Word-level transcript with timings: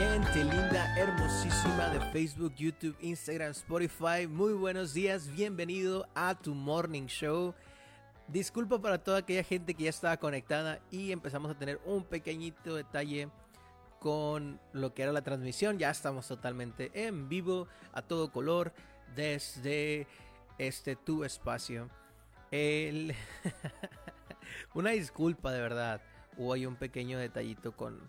gente 0.00 0.44
linda, 0.44 0.96
hermosísima 0.96 1.90
de 1.90 2.00
Facebook, 2.10 2.54
YouTube, 2.56 2.96
Instagram, 3.02 3.50
Spotify. 3.50 4.26
Muy 4.26 4.54
buenos 4.54 4.94
días, 4.94 5.30
bienvenido 5.30 6.08
a 6.14 6.34
tu 6.34 6.54
Morning 6.54 7.04
Show. 7.04 7.54
Disculpa 8.26 8.80
para 8.80 8.96
toda 8.96 9.18
aquella 9.18 9.44
gente 9.44 9.74
que 9.74 9.84
ya 9.84 9.90
estaba 9.90 10.16
conectada 10.16 10.80
y 10.90 11.12
empezamos 11.12 11.50
a 11.50 11.58
tener 11.58 11.78
un 11.84 12.04
pequeñito 12.04 12.76
detalle 12.76 13.28
con 13.98 14.58
lo 14.72 14.94
que 14.94 15.02
era 15.02 15.12
la 15.12 15.20
transmisión. 15.20 15.78
Ya 15.78 15.90
estamos 15.90 16.26
totalmente 16.26 16.90
en 16.94 17.28
vivo, 17.28 17.68
a 17.92 18.00
todo 18.00 18.32
color, 18.32 18.72
desde 19.14 20.06
este 20.56 20.96
tu 20.96 21.24
espacio. 21.24 21.90
Una 24.72 24.92
disculpa 24.92 25.52
de 25.52 25.60
verdad. 25.60 26.00
Hubo 26.38 26.54
ahí 26.54 26.64
un 26.64 26.76
pequeño 26.76 27.18
detallito 27.18 27.76
con, 27.76 28.00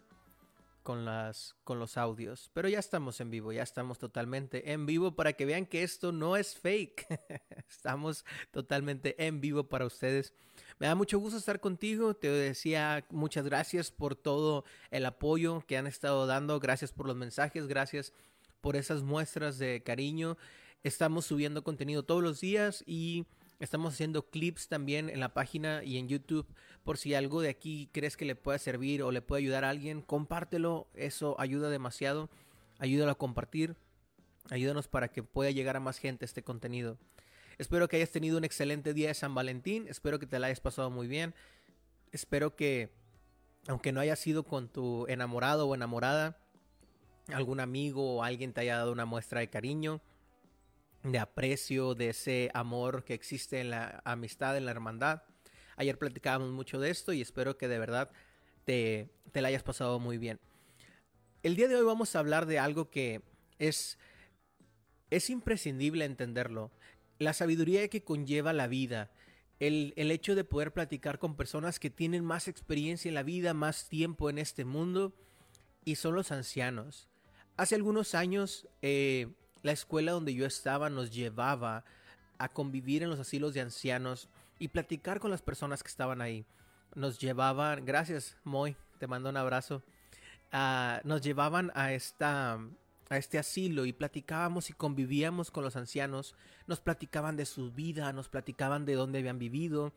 con, 0.84 1.06
las, 1.06 1.56
con 1.64 1.80
los 1.80 1.98
audios. 1.98 2.50
Pero 2.54 2.70
ya 2.70 2.80
estamos 2.80 3.20
en 3.22 3.30
vivo, 3.30 3.52
ya 3.52 3.64
estamos 3.64 4.00
totalmente 4.00 4.72
en 4.72 4.86
vivo 4.86 5.16
para 5.16 5.34
que 5.34 5.46
vean 5.46 5.66
que 5.66 5.84
esto 5.84 6.12
no 6.12 6.38
es 6.38 6.56
fake. 6.56 7.08
estamos 7.70 8.26
totalmente 8.52 9.16
en 9.26 9.42
vivo 9.42 9.64
para 9.66 9.86
ustedes. 9.86 10.34
Me 10.80 10.88
da 10.88 10.96
mucho 10.96 11.20
gusto 11.20 11.38
estar 11.38 11.60
contigo. 11.60 12.14
Te 12.14 12.30
decía 12.30 13.06
muchas 13.10 13.46
gracias 13.46 13.92
por 13.92 14.16
todo 14.16 14.66
el 14.90 15.06
apoyo 15.06 15.64
que 15.68 15.78
han 15.78 15.88
estado 15.88 16.26
dando. 16.26 16.60
Gracias 16.60 16.92
por 16.92 17.08
los 17.08 17.16
mensajes, 17.16 17.68
gracias 17.68 18.14
por 18.62 18.76
esas 18.76 19.04
muestras 19.04 19.58
de 19.58 19.84
cariño. 19.84 20.38
Estamos 20.84 21.26
subiendo 21.26 21.64
contenido 21.64 22.04
todos 22.04 22.24
los 22.24 22.42
días 22.42 22.84
y 22.88 23.26
Estamos 23.62 23.94
haciendo 23.94 24.28
clips 24.28 24.70
también 24.70 25.08
en 25.08 25.20
la 25.20 25.36
página 25.36 25.84
y 25.84 26.00
en 26.00 26.08
YouTube. 26.08 26.48
Por 26.84 26.98
si 26.98 27.14
algo 27.14 27.42
de 27.42 27.50
aquí 27.50 27.90
crees 27.92 28.18
que 28.18 28.26
le 28.26 28.36
pueda 28.36 28.58
servir 28.58 29.04
o 29.04 29.12
le 29.12 29.22
puede 29.22 29.44
ayudar 29.44 29.66
a 29.66 29.70
alguien, 29.70 30.02
compártelo. 30.02 30.88
Eso 30.96 31.40
ayuda 31.40 31.70
demasiado. 31.70 32.32
Ayúdalo 32.80 33.12
a 33.12 33.20
compartir. 33.20 33.76
Ayúdanos 34.50 34.88
para 34.88 35.10
que 35.10 35.22
pueda 35.22 35.52
llegar 35.52 35.78
a 35.78 35.80
más 35.80 36.00
gente 36.00 36.26
este 36.26 36.42
contenido. 36.42 36.98
Espero 37.60 37.88
que 37.88 37.98
hayas 37.98 38.10
tenido 38.10 38.40
un 38.40 38.46
excelente 38.46 38.96
día 38.96 39.10
de 39.10 39.14
San 39.14 39.36
Valentín. 39.36 39.86
Espero 39.88 40.18
que 40.18 40.26
te 40.26 40.40
la 40.40 40.48
hayas 40.48 40.60
pasado 40.60 40.90
muy 40.90 41.08
bien. 41.08 41.36
Espero 42.12 42.56
que, 42.56 42.90
aunque 43.68 43.92
no 43.92 44.00
haya 44.00 44.16
sido 44.16 44.42
con 44.42 44.70
tu 44.70 45.06
enamorado 45.06 45.68
o 45.68 45.76
enamorada, 45.76 46.40
algún 47.32 47.60
amigo 47.60 48.16
o 48.16 48.24
alguien 48.24 48.54
te 48.54 48.62
haya 48.62 48.78
dado 48.78 48.92
una 48.92 49.06
muestra 49.06 49.42
de 49.42 49.52
cariño 49.52 50.02
de 51.04 51.20
aprecio, 51.20 51.96
de 51.96 52.10
ese 52.10 52.52
amor 52.54 53.04
que 53.04 53.14
existe 53.14 53.60
en 53.60 53.72
la 53.72 54.02
amistad, 54.06 54.58
en 54.58 54.66
la 54.66 54.72
hermandad. 54.72 55.24
Ayer 55.76 55.98
platicábamos 55.98 56.52
mucho 56.52 56.80
de 56.80 56.90
esto 56.90 57.14
y 57.14 57.22
espero 57.22 57.58
que 57.58 57.68
de 57.68 57.80
verdad 57.80 58.12
te, 58.66 59.10
te 59.32 59.42
la 59.42 59.48
hayas 59.48 59.64
pasado 59.64 60.00
muy 60.00 60.18
bien. 60.18 60.40
El 61.44 61.56
día 61.56 61.68
de 61.68 61.76
hoy 61.76 61.86
vamos 61.86 62.16
a 62.16 62.20
hablar 62.20 62.46
de 62.46 62.60
algo 62.60 62.90
que 62.92 63.22
es, 63.58 63.98
es 65.10 65.30
imprescindible 65.30 66.06
entenderlo. 66.06 66.72
La 67.18 67.34
sabiduría 67.34 67.88
que 67.88 68.04
conlleva 68.04 68.54
la 68.54 68.68
vida. 68.68 69.12
El, 69.60 69.94
el, 69.96 70.10
hecho 70.12 70.36
de 70.36 70.44
poder 70.44 70.74
platicar 70.74 71.20
con 71.20 71.36
personas 71.36 71.80
que 71.80 71.92
tienen 71.92 72.26
más 72.26 72.48
experiencia 72.48 73.10
en 73.10 73.16
la 73.16 73.22
vida, 73.22 73.54
más 73.54 73.90
tiempo 73.90 74.30
en 74.30 74.40
este 74.40 74.66
mundo, 74.66 75.14
y 75.86 75.96
son 75.96 76.16
los 76.16 76.32
ancianos. 76.32 77.10
Hace 77.58 77.76
algunos 77.76 78.16
años 78.16 78.68
eh, 78.82 79.28
la 79.64 79.72
escuela 79.72 80.12
donde 80.12 80.34
yo 80.34 80.46
estaba 80.46 80.90
nos 80.90 81.12
llevaba 81.12 81.84
a 82.38 82.50
convivir 82.50 83.04
en 83.04 83.10
los 83.10 83.20
asilos 83.20 83.54
de 83.54 83.62
ancianos 83.62 84.28
y 84.60 84.70
platicar 84.70 85.20
con 85.20 85.32
las 85.32 85.42
personas 85.42 85.84
que 85.84 85.90
estaban 85.90 86.22
ahí. 86.22 86.46
Nos 86.96 87.20
llevaban, 87.20 87.86
gracias 87.86 88.38
Moy, 88.44 88.76
te 89.00 89.08
mando 89.08 89.30
un 89.30 89.38
abrazo. 89.38 89.84
Nos 91.04 91.22
llevaban 91.22 91.72
a 91.76 91.94
esta 91.94 92.60
a 93.12 93.18
este 93.18 93.38
asilo 93.38 93.86
y 93.86 93.92
platicábamos 93.92 94.70
y 94.70 94.74
convivíamos 94.74 95.52
con 95.52 95.66
los 95.66 95.76
ancianos, 95.76 96.34
nos 96.66 96.80
platicaban 96.80 97.36
de 97.36 97.46
su 97.46 97.70
vida, 97.70 98.14
nos 98.14 98.30
platicaban 98.30 98.86
de 98.86 98.94
dónde 98.94 99.20
habían 99.20 99.38
vivido, 99.38 99.92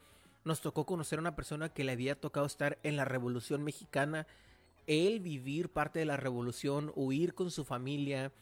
nos 0.44 0.60
tocó 0.60 0.84
conocer 0.84 1.20
a 1.20 1.22
una 1.22 1.36
persona 1.36 1.68
que 1.68 1.84
le 1.84 1.92
había 1.92 2.20
tocado 2.20 2.44
estar 2.44 2.76
en 2.82 2.96
la 2.96 3.04
Revolución 3.04 3.62
Mexicana, 3.62 4.26
él 4.88 5.20
vivir 5.20 5.68
parte 5.68 6.00
de 6.00 6.06
la 6.06 6.16
revolución, 6.16 6.92
huir 6.96 7.34
con 7.34 7.52
su 7.52 7.64
familia, 7.64 8.32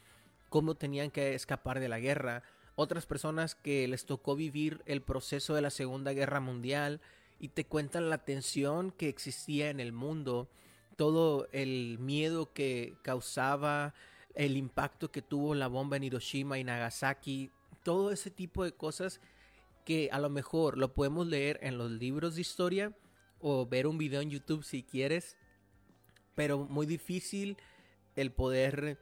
cómo 0.53 0.75
tenían 0.75 1.11
que 1.11 1.35
escapar 1.35 1.81
de 1.81 1.89
la 1.89 1.99
guerra, 1.99 2.43
otras 2.75 3.07
personas 3.07 3.55
que 3.55 3.89
les 3.89 4.05
tocó 4.05 4.37
vivir 4.37 4.83
el 4.85 5.01
proceso 5.01 5.55
de 5.55 5.63
la 5.63 5.71
Segunda 5.71 6.13
Guerra 6.13 6.41
Mundial 6.41 7.01
y 7.41 7.49
te 7.49 7.65
cuentan 7.65 8.11
la 8.11 8.19
tensión 8.19 8.91
que 8.91 9.09
existía 9.09 9.71
en 9.71 9.81
el 9.81 9.93
mundo, 9.93 10.51
todo 10.97 11.49
el 11.53 11.99
miedo 11.99 12.53
que 12.53 12.99
causaba, 13.01 13.95
el 14.35 14.59
impacto 14.59 15.11
que 15.11 15.23
tuvo 15.23 15.55
la 15.55 15.69
bomba 15.69 15.97
en 15.97 16.05
Hiroshima 16.05 16.59
y 16.59 16.65
Nagasaki, 16.65 17.51
todo 17.83 18.13
ese 18.13 18.31
tipo 18.31 18.63
de 18.63 18.73
cosas 18.73 19.23
que 19.87 20.11
a 20.13 20.19
lo 20.19 20.29
mejor 20.29 20.77
lo 20.77 20.93
podemos 20.93 21.27
leer 21.27 21.61
en 21.63 21.79
los 21.79 21.91
libros 21.91 22.35
de 22.35 22.43
historia 22.43 22.93
o 23.41 23.65
ver 23.65 23.87
un 23.87 23.97
video 23.97 24.21
en 24.21 24.29
YouTube 24.29 24.65
si 24.65 24.83
quieres, 24.83 25.35
pero 26.35 26.59
muy 26.59 26.85
difícil 26.85 27.57
el 28.17 28.33
poder 28.33 28.99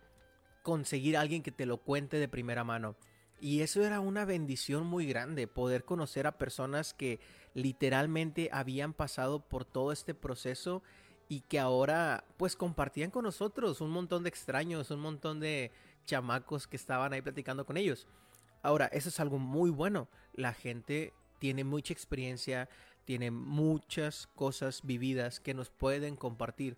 conseguir 0.71 1.17
a 1.17 1.21
alguien 1.21 1.43
que 1.43 1.51
te 1.51 1.67
lo 1.67 1.79
cuente 1.79 2.19
de 2.19 2.29
primera 2.29 2.63
mano. 2.63 2.95
Y 3.41 3.63
eso 3.63 3.83
era 3.83 3.99
una 3.99 4.25
bendición 4.25 4.87
muy 4.87 5.05
grande, 5.05 5.49
poder 5.49 5.85
conocer 5.85 6.29
a 6.29 6.39
personas 6.39 6.95
que 6.95 7.19
literalmente 7.55 8.51
habían 8.53 8.93
pasado 8.93 9.41
por 9.41 9.65
todo 9.65 9.91
este 9.91 10.15
proceso 10.15 10.85
y 11.29 11.41
que 11.41 11.59
ahora 11.59 12.23
pues 12.37 12.55
compartían 12.55 13.11
con 13.11 13.25
nosotros 13.25 13.81
un 13.81 13.91
montón 13.91 14.23
de 14.23 14.29
extraños, 14.29 14.93
un 14.93 15.01
montón 15.01 15.41
de 15.41 15.73
chamacos 16.07 16.69
que 16.69 16.77
estaban 16.77 17.13
ahí 17.15 17.21
platicando 17.21 17.67
con 17.67 17.77
ellos. 17.77 18.07
Ahora, 18.63 18.87
eso 18.93 19.09
es 19.09 19.19
algo 19.19 19.41
muy 19.41 19.71
bueno. 19.71 20.07
La 20.35 20.55
gente 20.55 21.13
tiene 21.41 21.65
mucha 21.65 21.93
experiencia, 21.93 22.69
tiene 23.05 23.33
muchas 23.33 24.29
cosas 24.37 24.83
vividas 24.85 25.41
que 25.41 25.53
nos 25.53 25.69
pueden 25.69 26.15
compartir. 26.15 26.77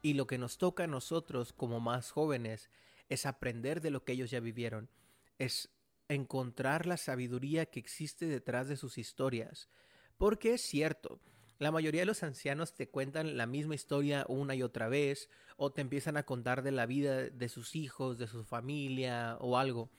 Y 0.00 0.14
lo 0.14 0.26
que 0.26 0.38
nos 0.38 0.56
toca 0.56 0.84
a 0.84 0.86
nosotros 0.86 1.52
como 1.52 1.80
más 1.80 2.12
jóvenes 2.12 2.70
es 3.08 3.26
aprender 3.26 3.80
de 3.80 3.90
lo 3.90 4.04
que 4.04 4.12
ellos 4.12 4.30
ya 4.30 4.40
vivieron, 4.40 4.90
es 5.38 5.70
encontrar 6.08 6.86
la 6.86 6.96
sabiduría 6.96 7.66
que 7.66 7.80
existe 7.80 8.26
detrás 8.26 8.68
de 8.68 8.76
sus 8.76 8.98
historias. 8.98 9.68
Porque 10.16 10.54
es 10.54 10.62
cierto, 10.62 11.20
la 11.58 11.70
mayoría 11.70 12.02
de 12.02 12.06
los 12.06 12.22
ancianos 12.22 12.74
te 12.74 12.88
cuentan 12.88 13.36
la 13.36 13.46
misma 13.46 13.74
historia 13.74 14.24
una 14.28 14.54
y 14.54 14.62
otra 14.62 14.88
vez, 14.88 15.28
o 15.56 15.72
te 15.72 15.80
empiezan 15.80 16.16
a 16.16 16.24
contar 16.24 16.62
de 16.62 16.72
la 16.72 16.86
vida 16.86 17.30
de 17.30 17.48
sus 17.48 17.76
hijos, 17.76 18.18
de 18.18 18.26
su 18.26 18.44
familia 18.44 19.36
o 19.40 19.56
algo. 19.56 19.90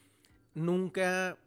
Nunca, 0.53 1.38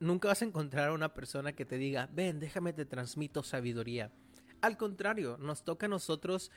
nunca 0.00 0.28
vas 0.28 0.42
a 0.42 0.46
encontrar 0.46 0.88
a 0.88 0.94
una 0.94 1.14
persona 1.14 1.52
que 1.52 1.64
te 1.64 1.78
diga, 1.78 2.08
ven, 2.12 2.40
déjame 2.40 2.72
te 2.72 2.84
transmito 2.84 3.42
sabiduría. 3.42 4.12
Al 4.60 4.76
contrario, 4.76 5.36
nos 5.38 5.62
toca 5.62 5.86
a 5.86 5.88
nosotros 5.88 6.50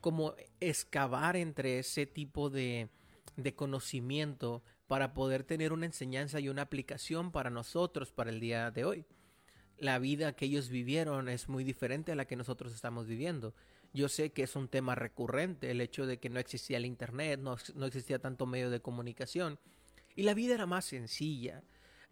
como 0.00 0.34
excavar 0.60 1.36
entre 1.36 1.78
ese 1.78 2.06
tipo 2.06 2.50
de, 2.50 2.88
de 3.36 3.54
conocimiento 3.54 4.62
para 4.86 5.14
poder 5.14 5.44
tener 5.44 5.72
una 5.72 5.86
enseñanza 5.86 6.40
y 6.40 6.48
una 6.48 6.62
aplicación 6.62 7.32
para 7.32 7.50
nosotros 7.50 8.12
para 8.12 8.30
el 8.30 8.40
día 8.40 8.70
de 8.70 8.84
hoy. 8.84 9.06
La 9.78 9.98
vida 9.98 10.34
que 10.34 10.46
ellos 10.46 10.70
vivieron 10.70 11.28
es 11.28 11.48
muy 11.48 11.64
diferente 11.64 12.12
a 12.12 12.16
la 12.16 12.26
que 12.26 12.36
nosotros 12.36 12.74
estamos 12.74 13.06
viviendo. 13.06 13.54
Yo 13.92 14.08
sé 14.08 14.32
que 14.32 14.42
es 14.42 14.56
un 14.56 14.68
tema 14.68 14.94
recurrente 14.94 15.70
el 15.70 15.80
hecho 15.80 16.06
de 16.06 16.18
que 16.18 16.30
no 16.30 16.38
existía 16.38 16.78
el 16.78 16.86
Internet, 16.86 17.40
no, 17.40 17.56
no 17.74 17.86
existía 17.86 18.18
tanto 18.18 18.46
medio 18.46 18.70
de 18.70 18.80
comunicación 18.80 19.58
y 20.16 20.22
la 20.22 20.34
vida 20.34 20.54
era 20.54 20.66
más 20.66 20.86
sencilla. 20.86 21.62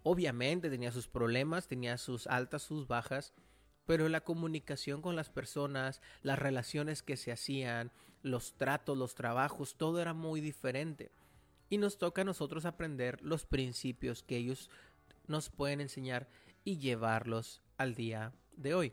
Obviamente 0.02 0.68
tenía 0.68 0.92
sus 0.92 1.08
problemas, 1.08 1.66
tenía 1.66 1.96
sus 1.96 2.26
altas, 2.26 2.62
sus 2.62 2.86
bajas, 2.86 3.32
pero 3.86 4.08
la 4.08 4.22
comunicación 4.22 5.02
con 5.02 5.16
las 5.16 5.30
personas, 5.30 6.00
las 6.22 6.38
relaciones 6.38 7.02
que 7.02 7.16
se 7.16 7.32
hacían, 7.32 7.92
los 8.22 8.54
tratos, 8.54 8.96
los 8.96 9.14
trabajos, 9.14 9.76
todo 9.76 10.00
era 10.00 10.14
muy 10.14 10.40
diferente. 10.40 11.10
Y 11.68 11.78
nos 11.78 11.98
toca 11.98 12.22
a 12.22 12.24
nosotros 12.24 12.64
aprender 12.64 13.20
los 13.22 13.44
principios 13.44 14.22
que 14.22 14.36
ellos 14.36 14.70
nos 15.26 15.50
pueden 15.50 15.80
enseñar 15.80 16.28
y 16.64 16.78
llevarlos 16.78 17.62
al 17.76 17.94
día 17.94 18.32
de 18.56 18.74
hoy. 18.74 18.92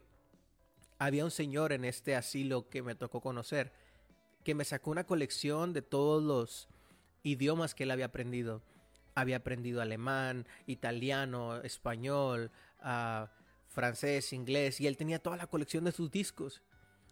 Había 1.00 1.26
un 1.26 1.32
señor 1.32 1.74
en 1.74 1.86
este 1.86 2.16
asilo 2.16 2.70
que 2.70 2.84
me 2.84 2.96
tocó 2.96 3.22
conocer, 3.22 3.74
que 4.44 4.56
me 4.56 4.66
sacó 4.66 4.92
una 4.92 5.06
colección 5.06 5.74
de 5.74 5.82
todos 5.82 6.22
los 6.22 6.68
idiomas 7.24 7.74
que 7.74 7.84
él 7.84 7.92
había 7.92 8.06
aprendido. 8.06 8.62
Había 9.16 9.38
aprendido 9.38 9.82
alemán, 9.82 10.48
italiano, 10.68 11.58
español, 11.62 12.52
uh, 12.84 13.28
francés, 13.72 14.34
inglés, 14.34 14.82
y 14.82 14.88
él 14.88 14.98
tenía 14.98 15.20
toda 15.20 15.38
la 15.38 15.48
colección 15.48 15.86
de 15.86 15.92
sus 15.92 16.12
discos. 16.12 16.62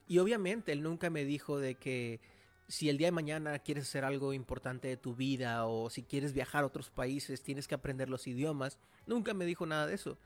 Y 0.07 0.19
obviamente 0.19 0.71
él 0.71 0.83
nunca 0.83 1.09
me 1.09 1.23
dijo 1.23 1.59
de 1.59 1.75
que 1.75 2.19
si 2.67 2.89
el 2.89 2.97
día 2.97 3.07
de 3.07 3.11
mañana 3.11 3.57
quieres 3.59 3.85
hacer 3.85 4.03
algo 4.03 4.33
importante 4.33 4.87
de 4.87 4.97
tu 4.97 5.15
vida 5.15 5.65
o 5.65 5.89
si 5.89 6.03
quieres 6.03 6.33
viajar 6.33 6.63
a 6.63 6.67
otros 6.67 6.91
países 6.91 7.41
tienes 7.41 7.67
que 7.67 7.75
aprender 7.75 8.09
los 8.09 8.27
idiomas, 8.27 8.77
nunca 9.07 9.33
me 9.33 9.45
dijo 9.45 9.65
nada 9.65 9.87
de 9.87 9.95
eso. 9.95 10.17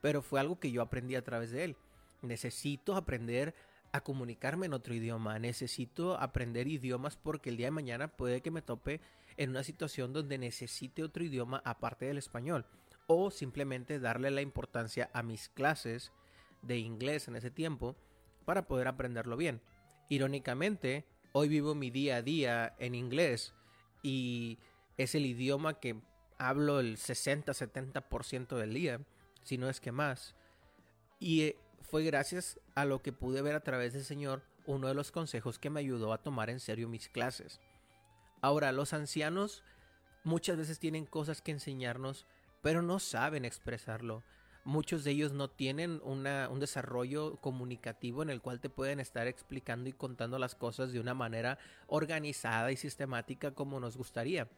Pero 0.00 0.22
fue 0.22 0.40
algo 0.40 0.58
que 0.58 0.70
yo 0.70 0.82
aprendí 0.82 1.14
a 1.14 1.24
través 1.24 1.50
de 1.50 1.64
él. 1.64 1.76
Necesito 2.22 2.94
aprender 2.94 3.54
a 3.92 4.02
comunicarme 4.02 4.66
en 4.66 4.74
otro 4.74 4.92
idioma, 4.94 5.38
necesito 5.38 6.18
aprender 6.18 6.68
idiomas 6.68 7.16
porque 7.16 7.48
el 7.48 7.56
día 7.56 7.68
de 7.68 7.72
mañana 7.72 8.08
puede 8.08 8.42
que 8.42 8.50
me 8.50 8.60
tope 8.60 9.00
en 9.36 9.50
una 9.50 9.62
situación 9.62 10.12
donde 10.12 10.36
necesite 10.36 11.02
otro 11.02 11.24
idioma 11.24 11.62
aparte 11.64 12.06
del 12.06 12.18
español 12.18 12.66
o 13.08 13.32
simplemente 13.32 13.98
darle 13.98 14.30
la 14.30 14.42
importancia 14.42 15.10
a 15.12 15.24
mis 15.24 15.48
clases 15.48 16.12
de 16.62 16.78
inglés 16.78 17.26
en 17.26 17.34
ese 17.34 17.50
tiempo 17.50 17.96
para 18.44 18.68
poder 18.68 18.86
aprenderlo 18.86 19.36
bien. 19.36 19.60
Irónicamente, 20.08 21.04
hoy 21.32 21.48
vivo 21.48 21.74
mi 21.74 21.90
día 21.90 22.16
a 22.16 22.22
día 22.22 22.76
en 22.78 22.94
inglés 22.94 23.54
y 24.02 24.58
es 24.96 25.14
el 25.14 25.26
idioma 25.26 25.80
que 25.80 26.00
hablo 26.38 26.80
el 26.80 26.96
60-70% 26.96 28.56
del 28.56 28.74
día, 28.74 29.00
si 29.42 29.58
no 29.58 29.68
es 29.68 29.80
que 29.80 29.90
más. 29.90 30.36
Y 31.18 31.42
eh, 31.42 31.56
fue 31.80 32.04
gracias 32.04 32.60
a 32.74 32.84
lo 32.84 33.02
que 33.02 33.12
pude 33.12 33.42
ver 33.42 33.56
a 33.56 33.64
través 33.64 33.94
del 33.94 34.04
Señor 34.04 34.42
uno 34.66 34.88
de 34.88 34.94
los 34.94 35.10
consejos 35.10 35.58
que 35.58 35.70
me 35.70 35.80
ayudó 35.80 36.12
a 36.12 36.22
tomar 36.22 36.50
en 36.50 36.60
serio 36.60 36.88
mis 36.88 37.08
clases. 37.08 37.60
Ahora, 38.42 38.70
los 38.70 38.92
ancianos 38.92 39.64
muchas 40.24 40.58
veces 40.58 40.78
tienen 40.78 41.06
cosas 41.06 41.42
que 41.42 41.52
enseñarnos, 41.52 42.26
pero 42.62 42.82
no 42.82 42.98
saben 42.98 43.44
expresarlo. 43.44 44.24
Muchos 44.64 45.02
de 45.02 45.12
ellos 45.12 45.32
no 45.32 45.48
tienen 45.48 46.00
un 46.04 46.60
desarrollo 46.60 47.36
comunicativo 47.36 48.22
en 48.22 48.28
el 48.28 48.42
cual 48.42 48.60
te 48.60 48.68
pueden 48.68 49.00
estar 49.00 49.26
explicando 49.26 49.88
y 49.88 49.94
contando 49.94 50.38
las 50.38 50.54
cosas 50.54 50.92
de 50.92 51.00
una 51.00 51.14
manera 51.14 51.58
organizada 51.86 52.70
y 52.70 52.76
sistemática 52.76 53.52
como 53.52 53.80
nos 53.80 53.96
gustaría. 53.96 54.50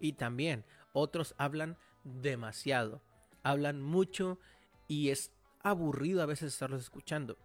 Y 0.00 0.14
también 0.14 0.64
otros 0.92 1.34
hablan 1.36 1.76
demasiado, 2.04 3.02
hablan 3.42 3.82
mucho 3.82 4.38
y 4.86 5.10
es 5.10 5.32
aburrido 5.62 6.22
a 6.22 6.26
veces 6.26 6.54
estarlos 6.54 6.80
escuchando. 6.80 7.36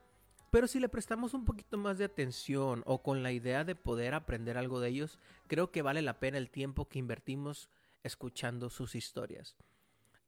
Pero 0.49 0.67
si 0.67 0.79
le 0.79 0.87
prestamos 0.87 1.33
un 1.33 1.45
poquito 1.45 1.77
más 1.77 1.97
de 1.97 2.05
atención 2.05 2.83
o 2.85 3.01
con 3.01 3.23
la 3.23 3.31
idea 3.31 3.63
de 3.63 3.75
poder 3.75 4.13
aprender 4.13 4.57
algo 4.57 4.79
de 4.79 4.89
ellos, 4.89 5.19
creo 5.47 5.71
que 5.71 5.81
vale 5.81 6.01
la 6.03 6.19
pena 6.19 6.37
el 6.37 6.51
tiempo 6.51 6.87
que 6.87 6.99
invertimos 6.99 7.69
escuchando 8.03 8.69
sus 8.69 8.95
historias. 8.95 9.57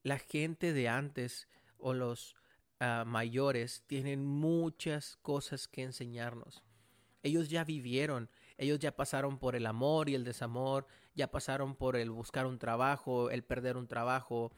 La 0.06 0.19
gente 0.19 0.72
de 0.72 0.88
antes 0.88 1.48
o 1.80 1.96
los 1.96 2.36
ah, 2.80 3.06
mayores 3.07 3.81
tienen 3.88 4.24
muchas 4.24 5.16
cosas 5.24 5.68
que 5.68 5.81
enseñarnos. 5.81 6.62
Ellos 7.24 7.50
ya 7.50 7.63
vivieron, 7.63 8.30
ellos 8.60 8.78
ya 8.78 8.96
pasaron 8.96 9.40
por 9.40 9.56
el 9.56 9.66
amor 9.66 10.07
y 10.07 10.13
el 10.13 10.24
desamor, 10.24 10.86
ya 11.16 11.31
pasaron 11.31 11.75
por 11.75 11.96
el 11.96 12.12
buscar 12.12 12.46
un 12.46 12.60
trabajo, 12.60 13.31
el 13.31 13.44
perder 13.44 13.78
un 13.78 13.88
trabajo. 13.88 14.52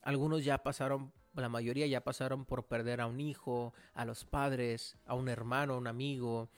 Algunos 0.00 0.42
ya 0.42 0.62
pasaron 0.62 1.12
la 1.34 1.50
mayoría 1.50 1.86
ya 1.86 2.02
pasaron 2.02 2.46
por 2.46 2.66
perder 2.66 3.02
a 3.02 3.06
un 3.06 3.20
hijo, 3.20 3.74
a 3.92 4.06
los 4.06 4.24
padres, 4.24 4.96
a 5.04 5.14
un 5.14 5.28
hermano, 5.28 5.74
a 5.74 5.78
un 5.78 5.86
amigo, 5.86 6.48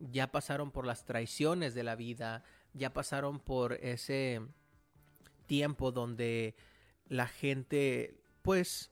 ya 0.00 0.32
pasaron 0.32 0.72
por 0.72 0.86
las 0.86 1.04
traiciones 1.04 1.74
de 1.74 1.84
la 1.84 1.94
vida, 1.94 2.42
ya 2.72 2.92
pasaron 2.92 3.38
por 3.38 3.74
ese 3.74 4.40
tiempo 5.46 5.92
donde 5.92 6.56
la 7.12 7.28
gente, 7.28 8.16
pues, 8.40 8.90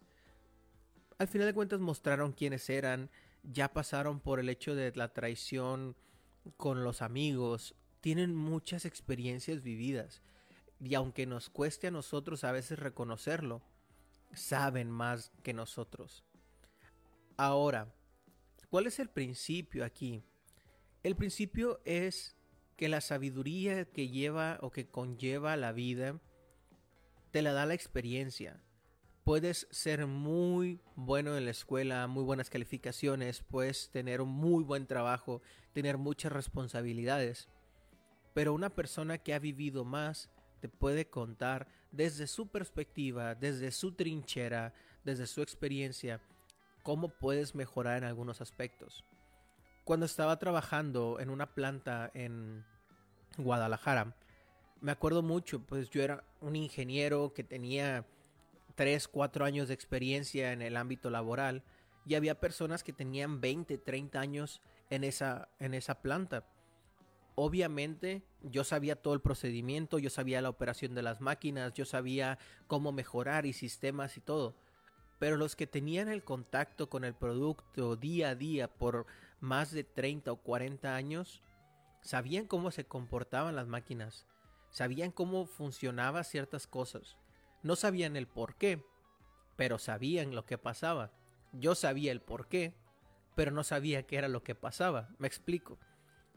al 1.18 1.26
final 1.26 1.46
de 1.46 1.54
cuentas 1.54 1.80
mostraron 1.80 2.32
quiénes 2.32 2.68
eran, 2.68 3.10
ya 3.42 3.72
pasaron 3.72 4.20
por 4.20 4.40
el 4.40 4.50
hecho 4.50 4.74
de 4.74 4.92
la 4.94 5.14
traición 5.14 5.96
con 6.58 6.84
los 6.84 7.00
amigos, 7.00 7.74
tienen 8.02 8.34
muchas 8.34 8.84
experiencias 8.84 9.62
vividas. 9.62 10.20
Y 10.80 10.94
aunque 10.94 11.24
nos 11.24 11.48
cueste 11.48 11.86
a 11.86 11.90
nosotros 11.90 12.44
a 12.44 12.52
veces 12.52 12.78
reconocerlo, 12.78 13.62
saben 14.34 14.90
más 14.90 15.32
que 15.42 15.54
nosotros. 15.54 16.22
Ahora, 17.38 17.90
¿cuál 18.68 18.86
es 18.86 18.98
el 18.98 19.08
principio 19.08 19.82
aquí? 19.82 20.22
El 21.02 21.16
principio 21.16 21.80
es 21.86 22.36
que 22.76 22.90
la 22.90 23.00
sabiduría 23.00 23.86
que 23.86 24.08
lleva 24.08 24.58
o 24.60 24.70
que 24.70 24.88
conlleva 24.90 25.56
la 25.56 25.72
vida 25.72 26.20
te 27.30 27.42
la 27.42 27.52
da 27.52 27.66
la 27.66 27.74
experiencia. 27.74 28.60
Puedes 29.24 29.68
ser 29.70 30.06
muy 30.06 30.80
bueno 30.96 31.36
en 31.36 31.44
la 31.44 31.50
escuela, 31.50 32.06
muy 32.06 32.24
buenas 32.24 32.50
calificaciones, 32.50 33.42
puedes 33.42 33.90
tener 33.90 34.20
un 34.20 34.30
muy 34.30 34.64
buen 34.64 34.86
trabajo, 34.86 35.42
tener 35.72 35.98
muchas 35.98 36.32
responsabilidades. 36.32 37.48
Pero 38.34 38.54
una 38.54 38.70
persona 38.70 39.18
que 39.18 39.34
ha 39.34 39.38
vivido 39.38 39.84
más 39.84 40.30
te 40.60 40.68
puede 40.68 41.08
contar 41.08 41.68
desde 41.92 42.26
su 42.26 42.48
perspectiva, 42.48 43.34
desde 43.34 43.70
su 43.70 43.92
trinchera, 43.92 44.74
desde 45.04 45.26
su 45.26 45.42
experiencia, 45.42 46.20
cómo 46.82 47.08
puedes 47.08 47.54
mejorar 47.54 47.98
en 47.98 48.04
algunos 48.04 48.40
aspectos. 48.40 49.04
Cuando 49.84 50.06
estaba 50.06 50.38
trabajando 50.38 51.18
en 51.20 51.30
una 51.30 51.54
planta 51.54 52.10
en 52.14 52.64
Guadalajara, 53.36 54.16
me 54.80 54.92
acuerdo 54.92 55.22
mucho, 55.22 55.60
pues 55.60 55.90
yo 55.90 56.02
era 56.02 56.24
un 56.40 56.56
ingeniero 56.56 57.32
que 57.34 57.44
tenía 57.44 58.06
3, 58.74 59.08
4 59.08 59.44
años 59.44 59.68
de 59.68 59.74
experiencia 59.74 60.52
en 60.52 60.62
el 60.62 60.76
ámbito 60.76 61.10
laboral 61.10 61.62
y 62.06 62.14
había 62.14 62.40
personas 62.40 62.82
que 62.82 62.92
tenían 62.92 63.40
20, 63.40 63.78
30 63.78 64.20
años 64.20 64.62
en 64.88 65.04
esa, 65.04 65.48
en 65.58 65.74
esa 65.74 66.00
planta 66.00 66.46
obviamente 67.42 68.22
yo 68.42 68.64
sabía 68.64 68.96
todo 68.96 69.14
el 69.14 69.20
procedimiento, 69.20 69.98
yo 69.98 70.10
sabía 70.10 70.42
la 70.42 70.50
operación 70.50 70.94
de 70.94 71.02
las 71.02 71.20
máquinas, 71.20 71.72
yo 71.72 71.86
sabía 71.86 72.38
cómo 72.66 72.92
mejorar 72.92 73.46
y 73.46 73.52
sistemas 73.54 74.16
y 74.16 74.20
todo. 74.20 74.54
Pero 75.18 75.36
los 75.36 75.56
que 75.56 75.66
tenían 75.66 76.08
el 76.08 76.22
contacto 76.22 76.88
con 76.88 77.04
el 77.04 77.14
producto 77.14 77.96
día 77.96 78.30
a 78.30 78.34
día 78.34 78.68
por 78.68 79.06
más 79.40 79.70
de 79.70 79.84
30 79.84 80.32
o 80.32 80.36
40 80.36 80.94
años, 80.94 81.42
sabían 82.02 82.46
cómo 82.46 82.70
se 82.70 82.84
comportaban 82.84 83.56
las 83.56 83.66
máquinas, 83.66 84.26
sabían 84.70 85.10
cómo 85.10 85.46
funcionaban 85.46 86.24
ciertas 86.24 86.66
cosas. 86.66 87.16
No 87.62 87.76
sabían 87.76 88.16
el 88.16 88.26
por 88.26 88.56
qué, 88.56 88.84
pero 89.56 89.78
sabían 89.78 90.34
lo 90.34 90.46
que 90.46 90.58
pasaba. 90.58 91.12
Yo 91.52 91.74
sabía 91.74 92.12
el 92.12 92.20
por 92.20 92.48
qué, 92.48 92.74
pero 93.34 93.50
no 93.50 93.64
sabía 93.64 94.04
qué 94.04 94.16
era 94.16 94.28
lo 94.28 94.42
que 94.42 94.54
pasaba. 94.54 95.08
Me 95.18 95.26
explico. 95.26 95.78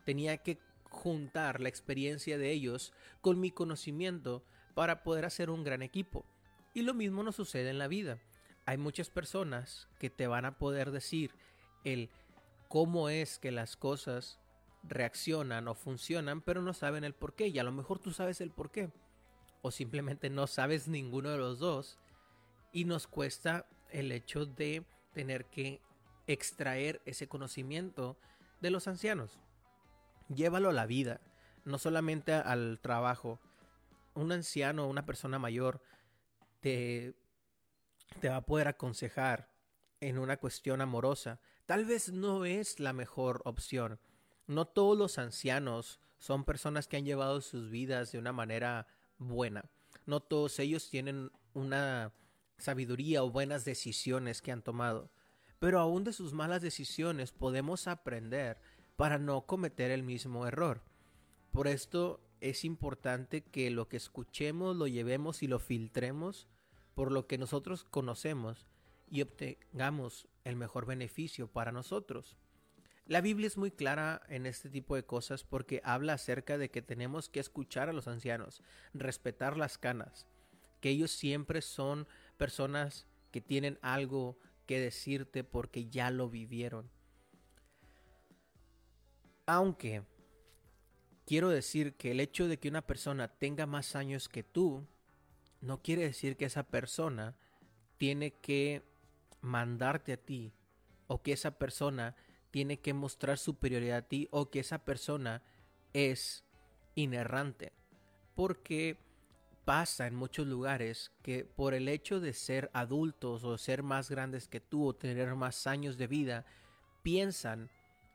Tenía 0.06 0.38
que 0.38 0.60
juntar 0.90 1.62
la 1.62 1.70
experiencia 1.70 2.38
de 2.38 2.52
ellos 2.52 2.94
con 3.22 3.40
mi 3.40 3.52
conocimiento 3.52 4.44
para 4.74 5.04
poder 5.04 5.26
hacer 5.26 5.50
un 5.50 5.64
gran 5.64 5.82
equipo. 5.82 6.26
Y 6.74 6.82
lo 6.82 6.94
mismo 6.94 7.24
nos 7.24 7.36
sucede 7.36 7.70
en 7.70 7.78
la 7.78 7.88
vida. 7.88 8.20
Hay 8.66 8.78
muchas 8.78 9.10
personas 9.10 9.88
que 10.00 10.10
te 10.10 10.28
van 10.28 10.46
a 10.46 10.58
poder 10.58 10.92
decir 10.92 11.32
el 11.84 12.10
cómo 12.70 13.10
es 13.10 13.40
que 13.40 13.52
las 13.52 13.76
cosas 13.78 14.40
reaccionan 14.84 15.68
o 15.68 15.76
funcionan, 15.76 16.42
pero 16.42 16.62
no 16.62 16.74
saben 16.74 17.04
el 17.04 17.14
por 17.14 17.36
qué. 17.36 17.48
Y 17.48 17.60
a 17.60 17.64
lo 17.64 17.72
mejor 17.72 18.00
tú 18.00 18.12
sabes 18.12 18.42
el 18.42 18.52
por 18.52 18.72
qué. 18.72 18.92
O 19.62 19.72
simplemente 19.72 20.30
no 20.30 20.48
sabes 20.48 20.88
ninguno 20.88 21.30
de 21.30 21.38
los 21.38 21.60
dos. 21.60 22.00
Y 22.72 22.86
nos 22.86 23.08
cuesta 23.08 23.68
el 23.92 24.12
hecho 24.12 24.46
de 24.46 24.86
tener 25.14 25.46
que 25.46 25.82
extraer 26.28 27.02
ese 27.06 27.28
conocimiento 27.28 28.18
de 28.62 28.72
los 28.72 28.88
ancianos 28.88 29.40
llévalo 30.36 30.70
a 30.70 30.74
la 30.74 30.86
vida, 30.86 31.22
no 31.66 31.78
solamente 31.78 32.34
al 32.34 32.80
trabajo. 32.82 33.40
Un 34.14 34.32
anciano, 34.32 34.88
una 34.88 35.06
persona 35.06 35.40
mayor, 35.40 35.82
te, 36.60 37.16
te 38.20 38.30
va 38.30 38.38
a 38.38 38.46
poder 38.46 38.68
aconsejar 38.68 39.50
en 40.00 40.18
una 40.18 40.38
cuestión 40.38 40.82
amorosa. 40.82 41.40
Tal 41.66 41.86
vez 41.86 42.12
no 42.12 42.46
es 42.46 42.80
la 42.80 42.94
mejor 42.94 43.42
opción. 43.46 44.00
No 44.48 44.66
todos 44.66 44.98
los 44.98 45.18
ancianos 45.18 46.00
son 46.20 46.44
personas 46.44 46.88
que 46.88 46.98
han 46.98 47.06
llevado 47.06 47.42
sus 47.42 47.70
vidas 47.70 48.12
de 48.12 48.20
una 48.20 48.32
manera 48.32 48.88
buena. 49.18 49.66
No 50.06 50.20
todos 50.20 50.60
ellos 50.60 50.90
tienen 50.90 51.32
una 51.54 52.14
sabiduría 52.58 53.24
o 53.24 53.32
buenas 53.32 53.66
decisiones 53.66 54.42
que 54.42 54.52
han 54.52 54.62
tomado. 54.62 55.12
Pero 55.60 55.80
aún 55.80 56.04
de 56.04 56.14
sus 56.14 56.34
malas 56.34 56.62
decisiones 56.62 57.32
podemos 57.32 57.88
aprender 57.88 58.60
para 58.96 59.18
no 59.18 59.46
cometer 59.46 59.92
el 59.92 60.04
mismo 60.04 60.46
error. 60.46 60.82
Por 61.52 61.68
esto 61.68 62.20
es 62.42 62.66
importante 62.66 63.42
que 63.42 63.70
lo 63.70 63.88
que 63.88 63.98
escuchemos 63.98 64.76
lo 64.76 64.88
llevemos 64.88 65.44
y 65.44 65.48
lo 65.48 65.60
filtremos 65.60 66.48
por 66.94 67.12
lo 67.12 67.28
que 67.28 67.38
nosotros 67.38 67.86
conocemos 67.86 68.66
y 69.10 69.22
obtengamos 69.22 70.28
el 70.44 70.56
mejor 70.56 70.86
beneficio 70.86 71.48
para 71.48 71.72
nosotros. 71.72 72.38
La 73.06 73.20
Biblia 73.20 73.48
es 73.48 73.58
muy 73.58 73.72
clara 73.72 74.22
en 74.30 74.46
este 74.46 74.70
tipo 74.70 74.96
de 74.96 75.06
cosas 75.06 75.44
porque 75.44 75.82
habla 75.84 76.14
acerca 76.14 76.58
de 76.58 76.72
que 76.72 76.82
tenemos 76.82 77.28
que 77.28 77.42
escuchar 77.42 77.90
a 77.90 77.94
los 77.94 78.08
ancianos, 78.08 78.62
respetar 78.94 79.58
las 79.58 79.78
canas, 79.78 80.26
que 80.80 80.90
ellos 80.90 81.12
siempre 81.12 81.62
son 81.62 82.08
personas 82.38 83.06
que 83.32 83.42
tienen 83.42 83.78
algo 83.82 84.38
que 84.66 84.80
decirte 84.80 85.44
porque 85.44 85.90
ya 85.90 86.12
lo 86.12 86.30
vivieron. 86.30 86.90
Aunque 89.46 90.04
quiero 91.26 91.50
decir 91.50 91.96
que 91.96 92.12
el 92.12 92.22
hecho 92.22 92.48
de 92.48 92.58
que 92.58 92.70
una 92.70 92.88
persona 92.88 93.28
tenga 93.28 93.66
más 93.66 93.98
años 93.98 94.30
que 94.30 94.44
tú, 94.44 94.88
no 95.60 95.82
quiere 95.82 96.04
decir 96.04 96.38
que 96.38 96.46
esa 96.46 96.64
persona 96.64 97.36
tiene 97.98 98.32
que 98.32 98.84
mandarte 99.42 100.14
a 100.14 100.18
ti 100.18 100.54
o 101.08 101.22
que 101.22 101.34
esa 101.34 101.58
persona 101.58 102.16
tiene 102.54 102.78
que 102.78 102.94
mostrar 102.94 103.40
superioridad 103.40 103.98
a 103.98 104.08
ti 104.08 104.28
o 104.30 104.52
que 104.52 104.60
esa 104.60 104.86
persona 104.86 105.42
es 105.92 106.46
inerrante. 106.94 107.74
Porque 108.36 109.00
pasa 109.66 110.06
en 110.06 110.14
muchos 110.14 110.46
lugares 110.46 111.12
que 111.24 111.46
por 111.46 111.74
el 111.74 111.88
hecho 111.88 112.20
de 112.20 112.32
ser 112.34 112.70
adultos 112.74 113.44
o 113.44 113.58
ser 113.58 113.82
más 113.82 114.12
grandes 114.12 114.48
que 114.48 114.60
tú 114.60 114.86
o 114.86 114.94
tener 114.94 115.34
más 115.34 115.66
años 115.66 115.98
de 115.98 116.06
vida, 116.06 116.46
piensan 117.02 117.72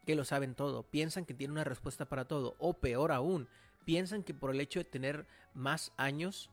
que 0.06 0.14
lo 0.14 0.24
saben 0.24 0.54
todo, 0.54 0.84
piensan 0.84 1.24
que 1.24 1.34
tienen 1.34 1.56
una 1.56 1.64
respuesta 1.64 2.08
para 2.08 2.28
todo, 2.28 2.54
o 2.60 2.74
peor 2.74 3.10
aún, 3.10 3.48
piensan 3.84 4.22
que 4.22 4.34
por 4.34 4.52
el 4.52 4.60
hecho 4.60 4.78
de 4.78 4.84
tener 4.84 5.26
más 5.52 5.92
años, 5.96 6.48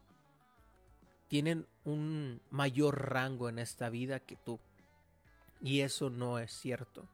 tienen 1.27 1.67
un 1.83 2.41
mayor 2.49 3.11
rango 3.11 3.47
en 3.47 3.59
esta 3.59 3.89
vida 3.89 4.19
que 4.21 4.37
tú. 4.37 4.59
Y 5.61 5.81
eso 5.81 6.09
no 6.09 6.39
es 6.39 6.51
cierto. 6.51 7.07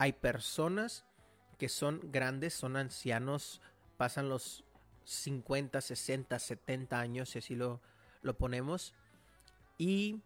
Hay 0.00 0.14
personas 0.14 1.04
que 1.58 1.68
son 1.68 2.00
grandes, 2.10 2.54
son 2.54 2.78
ancianos, 2.78 3.60
pasan 3.98 4.30
los 4.30 4.64
50, 5.04 5.78
60, 5.78 6.38
70 6.38 6.98
años, 6.98 7.28
si 7.28 7.40
así 7.40 7.54
lo, 7.54 7.82
lo 8.22 8.38
ponemos, 8.38 8.94
y 9.76 10.22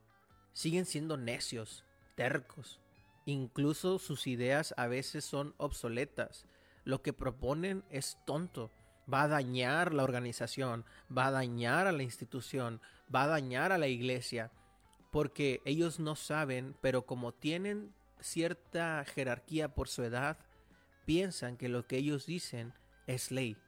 siguen 0.52 0.86
siendo 0.86 1.16
necios, 1.16 1.84
tercos. 2.14 2.80
Incluso 3.26 3.98
sus 3.98 4.28
ideas 4.28 4.74
a 4.76 4.86
veces 4.86 5.24
son 5.24 5.54
obsoletas. 5.56 6.46
Lo 6.84 7.02
que 7.02 7.12
proponen 7.12 7.82
es 7.90 8.16
tonto. 8.24 8.70
Va 9.12 9.22
a 9.22 9.28
dañar 9.28 9.92
la 9.92 10.04
organización, 10.04 10.84
va 11.10 11.26
a 11.26 11.32
dañar 11.32 11.88
a 11.88 11.92
la 11.92 12.04
institución, 12.04 12.80
va 13.12 13.24
a 13.24 13.26
dañar 13.26 13.72
a 13.72 13.78
la 13.78 13.88
iglesia. 13.88 14.52
Porque 15.10 15.62
ellos 15.64 15.98
no 15.98 16.14
saben, 16.14 16.76
pero 16.80 17.06
como 17.06 17.34
tienen 17.34 17.92
cierta 18.24 19.04
jerarquía 19.04 19.74
por 19.74 19.88
su 19.88 20.02
edad, 20.02 20.38
piensan 21.04 21.58
que 21.58 21.68
lo 21.68 21.86
que 21.86 21.98
ellos 21.98 22.24
dicen 22.24 22.72
es 23.06 23.30
ley. 23.30 23.58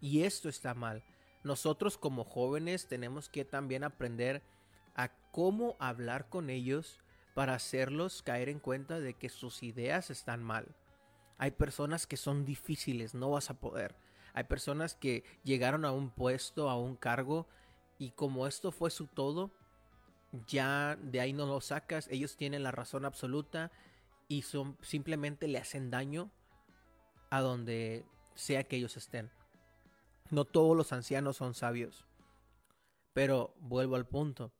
Y 0.00 0.24
esto 0.24 0.50
está 0.50 0.74
mal. 0.74 1.02
Nosotros 1.42 1.96
como 1.96 2.24
jóvenes 2.24 2.86
tenemos 2.86 3.30
que 3.30 3.46
también 3.46 3.84
aprender 3.84 4.42
a 4.94 5.08
cómo 5.30 5.76
hablar 5.78 6.28
con 6.28 6.50
ellos 6.50 7.00
para 7.34 7.54
hacerlos 7.54 8.22
caer 8.22 8.50
en 8.50 8.60
cuenta 8.60 9.00
de 9.00 9.14
que 9.14 9.30
sus 9.30 9.62
ideas 9.62 10.10
están 10.10 10.42
mal. 10.42 10.66
Hay 11.38 11.52
personas 11.52 12.06
que 12.06 12.18
son 12.18 12.44
difíciles, 12.44 13.14
no 13.14 13.30
vas 13.30 13.48
a 13.48 13.58
poder. 13.58 13.94
Hay 14.34 14.44
personas 14.44 14.94
que 14.94 15.24
llegaron 15.44 15.86
a 15.86 15.92
un 15.92 16.10
puesto, 16.10 16.68
a 16.68 16.76
un 16.76 16.94
cargo, 16.96 17.46
y 17.98 18.10
como 18.10 18.46
esto 18.46 18.70
fue 18.70 18.90
su 18.90 19.06
todo, 19.06 19.50
ya 20.46 20.96
de 20.96 21.20
ahí 21.20 21.32
no 21.32 21.46
lo 21.46 21.60
sacas, 21.60 22.08
ellos 22.10 22.36
tienen 22.36 22.62
la 22.62 22.70
razón 22.70 23.04
absoluta 23.04 23.70
y 24.28 24.42
son, 24.42 24.76
simplemente 24.82 25.48
le 25.48 25.58
hacen 25.58 25.90
daño 25.90 26.30
a 27.30 27.40
donde 27.40 28.04
sea 28.34 28.64
que 28.64 28.76
ellos 28.76 28.96
estén. 28.96 29.30
No 30.30 30.44
todos 30.44 30.76
los 30.76 30.92
ancianos 30.92 31.36
son 31.38 31.54
sabios. 31.54 32.06
Pero 33.14 33.54
vuelvo 33.58 33.96
al 33.96 34.06
punto. 34.06 34.52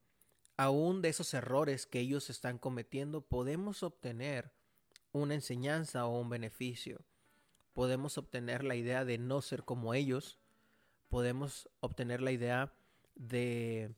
Aún 0.57 1.03
de 1.03 1.11
esos 1.11 1.33
errores 1.35 1.87
que 1.87 2.01
ellos 2.01 2.31
están 2.31 2.59
cometiendo, 2.59 3.21
podemos 3.21 3.83
obtener 3.83 4.53
una 5.13 5.35
enseñanza 5.35 6.07
o 6.07 6.19
un 6.19 6.31
beneficio. 6.31 7.05
Podemos 7.75 8.19
obtener 8.19 8.65
la 8.65 8.75
idea 8.75 9.05
de 9.05 9.19
no 9.19 9.43
ser 9.43 9.65
como 9.65 9.95
ellos. 9.95 10.39
Podemos 11.09 11.69
obtener 11.81 12.21
la 12.21 12.33
idea 12.33 12.73
de 13.15 13.95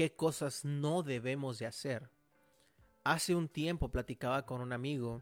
qué 0.00 0.10
cosas 0.10 0.64
no 0.64 1.02
debemos 1.02 1.58
de 1.58 1.66
hacer. 1.66 2.08
Hace 3.04 3.34
un 3.34 3.50
tiempo 3.50 3.90
platicaba 3.90 4.46
con 4.46 4.62
un 4.62 4.72
amigo 4.72 5.20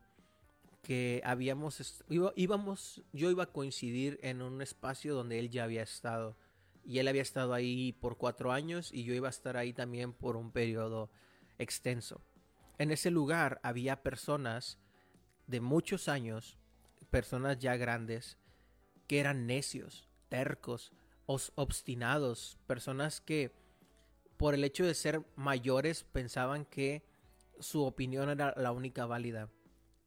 que 0.82 1.20
habíamos 1.24 2.04
íbamos 2.36 3.02
yo 3.12 3.28
iba 3.28 3.42
a 3.42 3.52
coincidir 3.52 4.20
en 4.22 4.40
un 4.40 4.62
espacio 4.62 5.16
donde 5.16 5.40
él 5.40 5.50
ya 5.50 5.64
había 5.64 5.82
estado 5.82 6.36
y 6.84 7.00
él 7.00 7.08
había 7.08 7.22
estado 7.22 7.54
ahí 7.54 7.92
por 7.94 8.18
cuatro 8.18 8.52
años 8.52 8.92
y 8.92 9.02
yo 9.02 9.14
iba 9.14 9.26
a 9.26 9.30
estar 9.30 9.56
ahí 9.56 9.72
también 9.72 10.12
por 10.12 10.36
un 10.36 10.52
periodo 10.52 11.10
extenso. 11.58 12.20
En 12.78 12.92
ese 12.92 13.10
lugar 13.10 13.58
había 13.64 14.04
personas 14.04 14.78
de 15.48 15.60
muchos 15.60 16.06
años, 16.06 16.56
personas 17.10 17.58
ya 17.58 17.76
grandes, 17.76 18.38
que 19.08 19.18
eran 19.18 19.48
necios, 19.48 20.08
tercos, 20.28 20.92
obstinados, 21.26 22.58
personas 22.68 23.20
que 23.20 23.52
por 24.38 24.54
el 24.54 24.64
hecho 24.64 24.86
de 24.86 24.94
ser 24.94 25.22
mayores 25.36 26.04
pensaban 26.04 26.64
que 26.64 27.02
su 27.58 27.82
opinión 27.82 28.30
era 28.30 28.54
la 28.56 28.72
única 28.72 29.04
válida. 29.04 29.50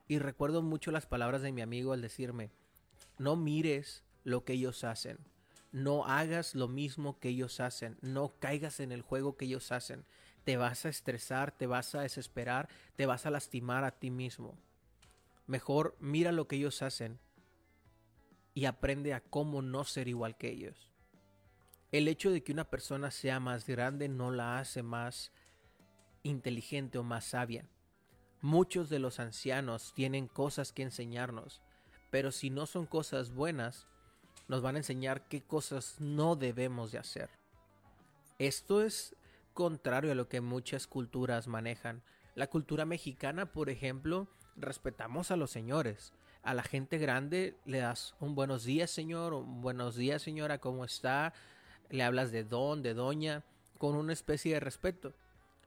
Y 0.08 0.20
recuerdo 0.20 0.62
mucho 0.62 0.92
las 0.92 1.06
palabras 1.06 1.42
de 1.42 1.52
mi 1.52 1.62
amigo 1.62 1.94
al 1.94 2.02
decirme, 2.02 2.50
no 3.18 3.36
mires 3.36 4.04
lo 4.24 4.44
que 4.44 4.54
ellos 4.54 4.84
hacen, 4.84 5.20
no 5.72 6.06
hagas 6.06 6.56
lo 6.56 6.68
mismo 6.68 7.20
que 7.20 7.30
ellos 7.30 7.60
hacen, 7.60 7.98
no 8.02 8.34
caigas 8.40 8.80
en 8.80 8.92
el 8.92 9.02
juego 9.02 9.36
que 9.36 9.46
ellos 9.46 9.72
hacen, 9.72 10.06
te 10.44 10.58
vas 10.58 10.86
a 10.86 10.90
estresar, 10.90 11.52
te 11.52 11.68
vas 11.68 11.94
a 11.94 12.02
desesperar, 12.02 12.70
te 12.96 13.06
vas 13.06 13.26
a 13.26 13.32
lastimar 13.32 13.84
a 13.84 13.92
ti 13.92 14.12
mismo. 14.12 14.58
Mejor 15.46 15.96
mira 16.00 16.32
lo 16.32 16.48
que 16.48 16.56
ellos 16.56 16.82
hacen 16.82 17.20
y 18.54 18.66
aprende 18.66 19.14
a 19.14 19.22
cómo 19.22 19.62
no 19.62 19.84
ser 19.84 20.08
igual 20.08 20.38
que 20.38 20.50
ellos. 20.50 20.91
El 21.92 22.08
hecho 22.08 22.32
de 22.32 22.42
que 22.42 22.54
una 22.54 22.70
persona 22.70 23.12
sea 23.12 23.42
más 23.42 23.66
grande 23.68 24.08
no 24.08 24.32
la 24.32 24.60
hace 24.60 24.82
más 24.82 25.34
inteligente 26.24 26.98
o 26.98 27.04
más 27.04 27.26
sabia. 27.26 27.68
Muchos 28.42 28.90
de 28.90 29.00
los 29.00 29.20
ancianos 29.20 29.94
tienen 29.94 30.28
cosas 30.28 30.72
que 30.72 30.84
enseñarnos, 30.84 31.62
pero 32.10 32.32
si 32.32 32.50
no 32.50 32.66
son 32.66 32.86
cosas 32.86 33.32
buenas, 33.34 33.88
nos 34.48 34.62
van 34.62 34.76
a 34.76 34.80
enseñar 34.80 35.28
qué 35.28 35.42
cosas 35.42 36.00
no 36.00 36.38
debemos 36.38 36.94
de 36.94 37.00
hacer. 37.00 37.30
Esto 38.40 38.82
es 38.82 39.16
contrario 39.54 40.14
a 40.14 40.16
lo 40.16 40.30
que 40.30 40.40
muchas 40.40 40.88
culturas 40.88 41.48
manejan. 41.48 42.04
La 42.36 42.48
cultura 42.48 42.86
mexicana, 42.86 43.52
por 43.52 43.70
ejemplo, 43.70 44.30
respetamos 44.56 45.30
a 45.30 45.36
los 45.36 45.52
señores. 45.52 46.14
A 46.42 46.54
la 46.54 46.64
gente 46.64 46.98
grande 46.98 47.58
le 47.66 47.80
das 47.80 48.16
un 48.22 48.34
buenos 48.34 48.64
días, 48.64 48.90
señor, 48.90 49.34
un 49.34 49.62
buenos 49.62 49.98
días, 49.98 50.22
señora, 50.22 50.60
¿cómo 50.60 50.86
está? 50.86 51.34
Le 51.92 52.04
hablas 52.04 52.32
de 52.32 52.44
don, 52.44 52.82
de 52.82 52.96
doña, 52.96 53.44
con 53.78 53.96
una 53.96 54.14
especie 54.14 54.56
de 54.56 54.60
respeto. 54.60 55.14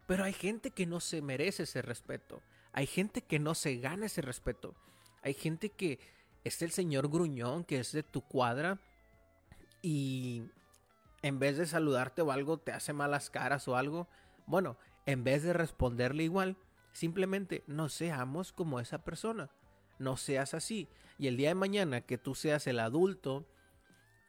Pero 0.06 0.24
hay 0.24 0.32
gente 0.32 0.70
que 0.70 0.86
no 0.86 1.00
se 1.00 1.22
merece 1.22 1.62
ese 1.62 1.82
respeto. 1.82 2.42
Hay 2.72 2.86
gente 2.86 3.22
que 3.22 3.38
no 3.38 3.54
se 3.54 3.76
gana 3.76 4.06
ese 4.06 4.20
respeto. 4.20 4.74
Hay 5.22 5.34
gente 5.34 5.70
que 5.70 6.00
es 6.42 6.60
el 6.60 6.72
señor 6.72 7.08
gruñón 7.08 7.64
que 7.64 7.78
es 7.78 7.92
de 7.92 8.02
tu 8.02 8.20
cuadra 8.20 8.78
y 9.80 10.42
en 11.22 11.38
vez 11.38 11.56
de 11.56 11.66
saludarte 11.66 12.20
o 12.20 12.32
algo 12.32 12.58
te 12.58 12.72
hace 12.72 12.92
malas 12.92 13.30
caras 13.30 13.66
o 13.68 13.76
algo. 13.76 14.08
Bueno, 14.46 14.76
en 15.06 15.24
vez 15.24 15.42
de 15.42 15.52
responderle 15.52 16.24
igual, 16.24 16.56
simplemente 16.92 17.64
no 17.66 17.88
seamos 17.88 18.52
como 18.52 18.80
esa 18.80 19.04
persona. 19.04 19.50
No 19.98 20.16
seas 20.16 20.52
así. 20.52 20.88
Y 21.18 21.28
el 21.28 21.36
día 21.36 21.48
de 21.48 21.54
mañana 21.54 22.00
que 22.02 22.18
tú 22.18 22.34
seas 22.34 22.66
el 22.66 22.78
adulto, 22.78 23.46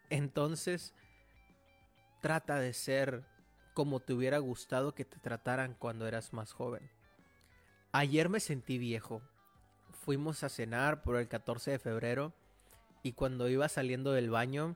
entonces 0.09 0.93
trata 2.25 2.59
de 2.59 2.73
ser 2.73 3.23
como 3.75 3.99
te 3.99 4.11
hubiera 4.11 4.39
gustado 4.39 4.95
que 4.95 5.05
te 5.05 5.19
trataran 5.19 5.75
cuando 5.75 6.07
eras 6.07 6.33
más 6.33 6.53
joven. 6.53 6.89
Ayer 7.91 8.29
me 8.29 8.39
sentí 8.39 8.79
viejo. 8.79 9.21
Fuimos 9.91 10.43
a 10.43 10.49
cenar 10.49 11.03
por 11.03 11.17
el 11.17 11.27
14 11.27 11.69
de 11.69 11.77
febrero 11.77 12.33
y 13.03 13.11
cuando 13.11 13.47
iba 13.47 13.69
saliendo 13.69 14.11
del 14.11 14.31
baño 14.31 14.75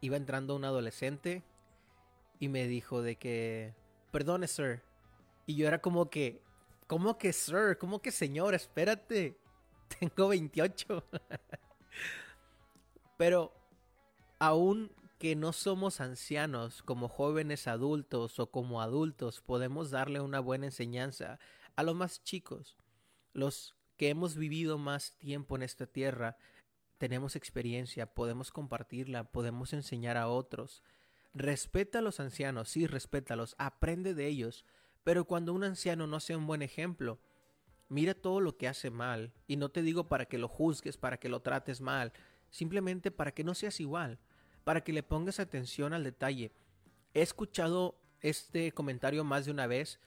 iba 0.00 0.16
entrando 0.16 0.56
un 0.56 0.64
adolescente 0.64 1.44
y 2.38 2.48
me 2.48 2.66
dijo 2.66 3.02
de 3.02 3.16
que, 3.16 3.74
perdone, 4.10 4.48
sir. 4.48 4.82
Y 5.44 5.54
yo 5.54 5.68
era 5.68 5.82
como 5.82 6.08
que, 6.08 6.42
¿cómo 6.86 7.18
que, 7.18 7.34
sir? 7.34 7.76
¿Cómo 7.78 8.00
que, 8.00 8.10
señor? 8.10 8.54
Espérate. 8.54 9.38
Tengo 10.00 10.28
28. 10.28 11.04
Pero 13.18 13.52
aún 14.38 14.90
que 15.18 15.34
no 15.34 15.52
somos 15.52 16.00
ancianos 16.00 16.82
como 16.82 17.08
jóvenes 17.08 17.66
adultos 17.66 18.38
o 18.38 18.50
como 18.50 18.82
adultos, 18.82 19.40
podemos 19.40 19.90
darle 19.90 20.20
una 20.20 20.40
buena 20.40 20.66
enseñanza 20.66 21.38
a 21.74 21.82
los 21.82 21.94
más 21.94 22.22
chicos, 22.22 22.76
los 23.32 23.76
que 23.96 24.10
hemos 24.10 24.36
vivido 24.36 24.78
más 24.78 25.16
tiempo 25.18 25.56
en 25.56 25.62
esta 25.62 25.86
tierra, 25.86 26.36
tenemos 26.98 27.36
experiencia, 27.36 28.06
podemos 28.06 28.50
compartirla, 28.50 29.24
podemos 29.24 29.72
enseñar 29.72 30.16
a 30.16 30.28
otros. 30.28 30.82
Respeta 31.34 31.98
a 31.98 32.02
los 32.02 32.20
ancianos, 32.20 32.70
sí, 32.70 32.86
respétalos, 32.86 33.54
aprende 33.58 34.14
de 34.14 34.26
ellos, 34.26 34.64
pero 35.04 35.26
cuando 35.26 35.52
un 35.52 35.64
anciano 35.64 36.06
no 36.06 36.20
sea 36.20 36.38
un 36.38 36.46
buen 36.46 36.62
ejemplo, 36.62 37.20
mira 37.88 38.14
todo 38.14 38.40
lo 38.40 38.56
que 38.56 38.68
hace 38.68 38.90
mal, 38.90 39.32
y 39.46 39.56
no 39.56 39.70
te 39.70 39.82
digo 39.82 40.08
para 40.08 40.26
que 40.26 40.38
lo 40.38 40.48
juzgues, 40.48 40.96
para 40.96 41.18
que 41.18 41.28
lo 41.28 41.40
trates 41.40 41.80
mal, 41.80 42.12
simplemente 42.50 43.10
para 43.10 43.32
que 43.32 43.44
no 43.44 43.54
seas 43.54 43.80
igual, 43.80 44.18
para 44.66 44.80
que 44.80 44.92
le 44.92 45.04
pongas 45.04 45.38
atención 45.38 45.92
al 45.92 46.02
detalle. 46.02 46.50
He 47.14 47.22
escuchado 47.22 47.94
este 48.20 48.72
comentario 48.72 49.22
más 49.22 49.44
de 49.44 49.52
una 49.52 49.68
vez 49.68 50.00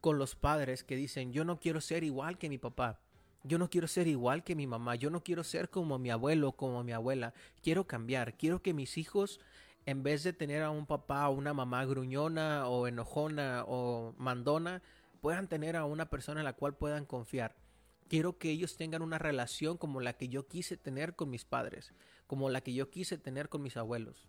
con 0.00 0.16
los 0.16 0.34
padres 0.34 0.82
que 0.82 0.96
dicen, 0.96 1.34
yo 1.34 1.44
no 1.44 1.60
quiero 1.60 1.82
ser 1.82 2.02
igual 2.02 2.38
que 2.38 2.48
mi 2.48 2.56
papá. 2.56 3.00
Yo 3.44 3.58
no 3.58 3.68
quiero 3.68 3.86
ser 3.86 4.06
igual 4.08 4.44
que 4.44 4.54
mi 4.54 4.66
mamá, 4.66 4.94
yo 4.94 5.10
no 5.10 5.22
quiero 5.22 5.44
ser 5.44 5.68
como 5.68 5.98
mi 5.98 6.08
abuelo, 6.08 6.52
como 6.52 6.82
mi 6.82 6.92
abuela. 6.92 7.34
Quiero 7.60 7.86
cambiar, 7.86 8.38
quiero 8.38 8.62
que 8.62 8.72
mis 8.72 8.96
hijos, 8.96 9.40
en 9.84 10.02
vez 10.02 10.22
de 10.22 10.32
tener 10.32 10.62
a 10.62 10.70
un 10.70 10.86
papá 10.86 11.28
o 11.28 11.34
una 11.34 11.52
mamá 11.52 11.84
gruñona 11.84 12.68
o 12.68 12.86
enojona 12.86 13.64
o 13.68 14.14
mandona, 14.16 14.80
puedan 15.20 15.48
tener 15.48 15.76
a 15.76 15.84
una 15.84 16.06
persona 16.06 16.40
en 16.40 16.44
la 16.44 16.54
cual 16.54 16.74
puedan 16.74 17.04
confiar. 17.04 17.54
Quiero 18.12 18.36
que 18.36 18.50
ellos 18.50 18.76
tengan 18.76 19.00
una 19.00 19.16
relación 19.16 19.78
como 19.78 20.02
la 20.02 20.12
que 20.18 20.28
yo 20.28 20.46
quise 20.46 20.76
tener 20.76 21.16
con 21.16 21.30
mis 21.30 21.46
padres, 21.46 21.94
como 22.26 22.50
la 22.50 22.60
que 22.60 22.74
yo 22.74 22.90
quise 22.90 23.16
tener 23.16 23.48
con 23.48 23.62
mis 23.62 23.78
abuelos. 23.78 24.28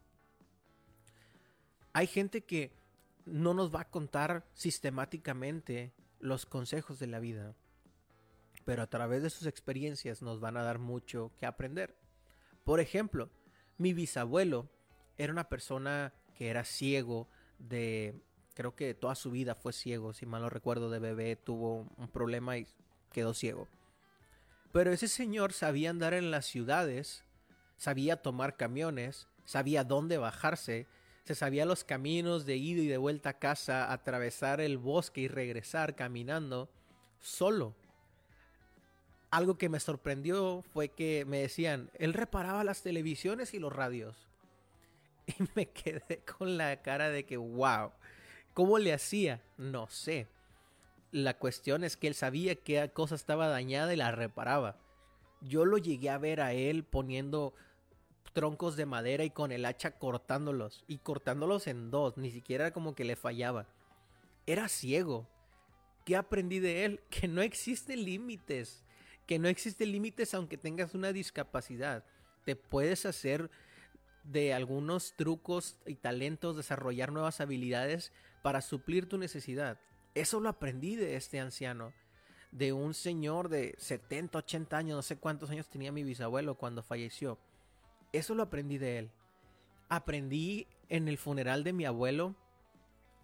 Hay 1.92 2.08
gente 2.08 2.46
que 2.46 2.72
no 3.26 3.54
nos 3.54 3.76
va 3.76 3.82
a 3.82 3.90
contar 3.90 4.48
sistemáticamente 4.54 5.92
los 6.20 6.46
consejos 6.46 6.98
de 6.98 7.08
la 7.08 7.20
vida 7.20 7.58
pero 8.66 8.82
a 8.82 8.88
través 8.88 9.22
de 9.24 9.30
sus 9.30 9.48
experiencias 9.48 10.22
nos 10.22 10.40
van 10.40 10.56
a 10.56 10.64
dar 10.64 10.80
mucho 10.80 11.32
que 11.38 11.46
aprender. 11.46 11.96
Por 12.64 12.80
ejemplo, 12.80 13.30
mi 13.78 13.94
bisabuelo 13.94 14.70
era 15.18 15.34
una 15.34 15.50
persona 15.50 16.14
que 16.36 16.50
era 16.50 16.64
ciego 16.64 17.28
de, 17.60 18.22
creo 18.54 18.74
que 18.76 18.94
toda 18.94 19.16
su 19.16 19.32
vida 19.32 19.56
fue 19.56 19.74
ciego, 19.74 20.14
si 20.14 20.26
mal 20.26 20.42
no 20.42 20.50
recuerdo, 20.50 20.90
de 20.90 21.00
bebé 21.00 21.36
tuvo 21.36 21.90
un 21.98 22.08
problema 22.08 22.58
y 22.58 22.68
quedó 23.14 23.34
ciego. 23.34 23.70
Pero 24.74 24.92
ese 24.92 25.08
señor 25.08 25.54
sabía 25.54 25.90
andar 25.90 26.14
en 26.14 26.32
las 26.32 26.46
ciudades, 26.46 27.24
sabía 27.78 28.18
tomar 28.18 28.58
camiones, 28.58 29.30
sabía 29.46 29.86
dónde 29.86 30.18
bajarse, 30.18 30.88
se 31.24 31.36
sabía 31.36 31.66
los 31.66 31.86
caminos 31.86 32.46
de 32.46 32.58
ida 32.58 32.82
y 32.82 32.88
de 32.88 32.98
vuelta 32.98 33.30
a 33.30 33.40
casa, 33.40 33.94
atravesar 33.94 34.60
el 34.60 34.78
bosque 34.78 35.22
y 35.22 35.28
regresar 35.30 35.96
caminando 35.96 36.70
solo 37.22 37.76
algo 39.34 39.58
que 39.58 39.68
me 39.68 39.80
sorprendió 39.80 40.62
fue 40.74 40.90
que 40.90 41.26
me 41.26 41.40
decían, 41.40 41.90
él 41.96 42.14
reparaba 42.14 42.64
las 42.64 42.84
televisiones 42.84 43.56
y 43.56 43.60
los 43.60 43.74
radios. 43.74 44.16
Y 45.26 45.34
me 45.56 45.70
quedé 45.70 46.20
con 46.20 46.58
la 46.58 46.82
cara 46.82 47.10
de 47.10 47.26
que, 47.26 47.38
wow, 47.38 47.92
¿cómo 48.54 48.78
le 48.78 48.94
hacía? 48.94 49.42
No 49.58 49.88
sé. 49.88 50.28
La 51.14 51.38
cuestión 51.38 51.86
es 51.86 51.96
que 51.96 52.08
él 52.08 52.16
sabía 52.16 52.56
que 52.56 52.92
cosa 52.92 53.16
estaba 53.16 53.48
dañada 53.48 53.94
y 53.94 53.98
la 53.98 54.12
reparaba. 54.12 54.78
Yo 55.40 55.64
lo 55.64 55.78
llegué 55.78 56.10
a 56.10 56.18
ver 56.18 56.42
a 56.42 56.52
él 56.52 56.84
poniendo 56.84 57.54
troncos 58.34 58.76
de 58.76 58.86
madera 58.86 59.24
y 59.24 59.30
con 59.30 59.54
el 59.54 59.64
hacha 59.64 59.92
cortándolos. 59.92 60.84
Y 60.88 60.98
cortándolos 60.98 61.68
en 61.68 61.90
dos, 61.90 62.18
ni 62.18 62.32
siquiera 62.32 62.74
como 62.74 62.96
que 62.96 63.06
le 63.06 63.16
fallaba. 63.16 63.68
Era 64.46 64.68
ciego. 64.68 65.30
¿Qué 66.04 66.18
aprendí 66.18 66.60
de 66.60 66.84
él? 66.84 67.00
Que 67.10 67.30
no 67.30 67.42
existen 67.42 68.04
límites 68.04 68.84
que 69.26 69.40
no 69.40 69.48
existen 69.48 69.92
límites 69.92 70.34
aunque 70.34 70.58
tengas 70.58 70.94
una 70.94 71.14
discapacidad. 71.14 72.04
Te 72.46 72.56
puedes 72.56 73.06
hacer 73.06 73.50
de 74.24 74.54
algunos 74.54 75.16
trucos 75.16 75.78
y 75.86 75.96
talentos, 75.96 76.56
desarrollar 76.56 77.12
nuevas 77.12 77.42
habilidades 77.42 78.12
para 78.42 78.62
suplir 78.62 79.08
tu 79.08 79.18
necesidad. 79.18 79.80
Eso 80.16 80.40
lo 80.40 80.50
aprendí 80.50 80.96
de 80.96 81.16
este 81.16 81.40
anciano, 81.40 81.94
de 82.52 82.74
un 82.74 82.94
señor 82.94 83.50
de 83.50 83.76
70, 83.78 84.38
80 84.40 84.78
años, 84.78 84.96
no 84.96 85.02
sé 85.02 85.18
cuántos 85.18 85.50
años 85.50 85.68
tenía 85.70 85.92
mi 85.92 86.04
bisabuelo 86.04 86.56
cuando 86.56 86.84
falleció. 86.84 87.40
Eso 88.12 88.36
lo 88.36 88.44
aprendí 88.44 88.78
de 88.78 89.00
él. 89.00 89.12
Aprendí 89.90 90.68
en 90.90 91.08
el 91.08 91.18
funeral 91.18 91.64
de 91.64 91.74
mi 91.74 91.86
abuelo 91.86 92.36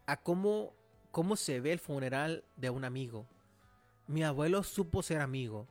a 0.08 0.18
cómo, 0.18 0.74
cómo 1.12 1.36
se 1.36 1.60
ve 1.60 1.74
el 1.74 1.80
funeral 1.80 2.44
de 2.58 2.70
un 2.70 2.86
amigo. 2.86 3.28
Mi 4.08 4.24
abuelo 4.24 4.64
supo 4.64 5.04
ser 5.04 5.22
amigo 5.22 5.68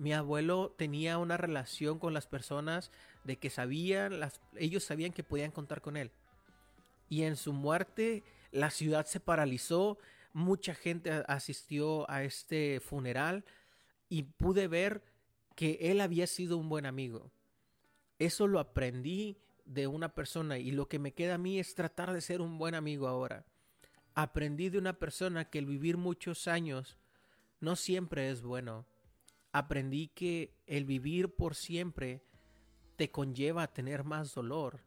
mi 0.00 0.14
abuelo 0.14 0.74
tenía 0.78 1.18
una 1.18 1.36
relación 1.36 1.98
con 1.98 2.14
las 2.14 2.26
personas 2.26 2.90
de 3.24 3.36
que 3.36 3.50
sabían, 3.50 4.18
ellos 4.56 4.82
sabían 4.82 5.12
que 5.12 5.22
podían 5.22 5.50
contar 5.50 5.82
con 5.82 5.98
él. 5.98 6.10
Y 7.10 7.24
en 7.24 7.36
su 7.36 7.52
muerte 7.52 8.24
la 8.50 8.70
ciudad 8.70 9.04
se 9.04 9.20
paralizó, 9.20 9.98
mucha 10.32 10.74
gente 10.74 11.10
asistió 11.26 12.10
a 12.10 12.24
este 12.24 12.80
funeral 12.80 13.44
y 14.08 14.24
pude 14.24 14.68
ver 14.68 15.02
que 15.56 15.78
él 15.80 16.00
había 16.00 16.26
sido 16.26 16.56
un 16.56 16.68
buen 16.68 16.86
amigo. 16.86 17.30
Eso 18.18 18.46
lo 18.46 18.58
aprendí 18.58 19.38
de 19.64 19.86
una 19.86 20.14
persona 20.14 20.58
y 20.58 20.70
lo 20.70 20.88
que 20.88 20.98
me 20.98 21.12
queda 21.12 21.34
a 21.34 21.38
mí 21.38 21.58
es 21.58 21.74
tratar 21.74 22.12
de 22.12 22.20
ser 22.20 22.40
un 22.40 22.58
buen 22.58 22.74
amigo 22.74 23.08
ahora. 23.08 23.44
Aprendí 24.14 24.68
de 24.68 24.78
una 24.78 24.98
persona 24.98 25.48
que 25.48 25.58
el 25.58 25.66
vivir 25.66 25.96
muchos 25.96 26.48
años 26.48 26.98
no 27.60 27.76
siempre 27.76 28.30
es 28.30 28.42
bueno 28.42 28.86
aprendí 29.52 30.08
que 30.08 30.54
el 30.66 30.84
vivir 30.84 31.34
por 31.34 31.54
siempre 31.54 32.22
te 32.96 33.10
conlleva 33.10 33.64
a 33.64 33.72
tener 33.72 34.04
más 34.04 34.34
dolor 34.34 34.80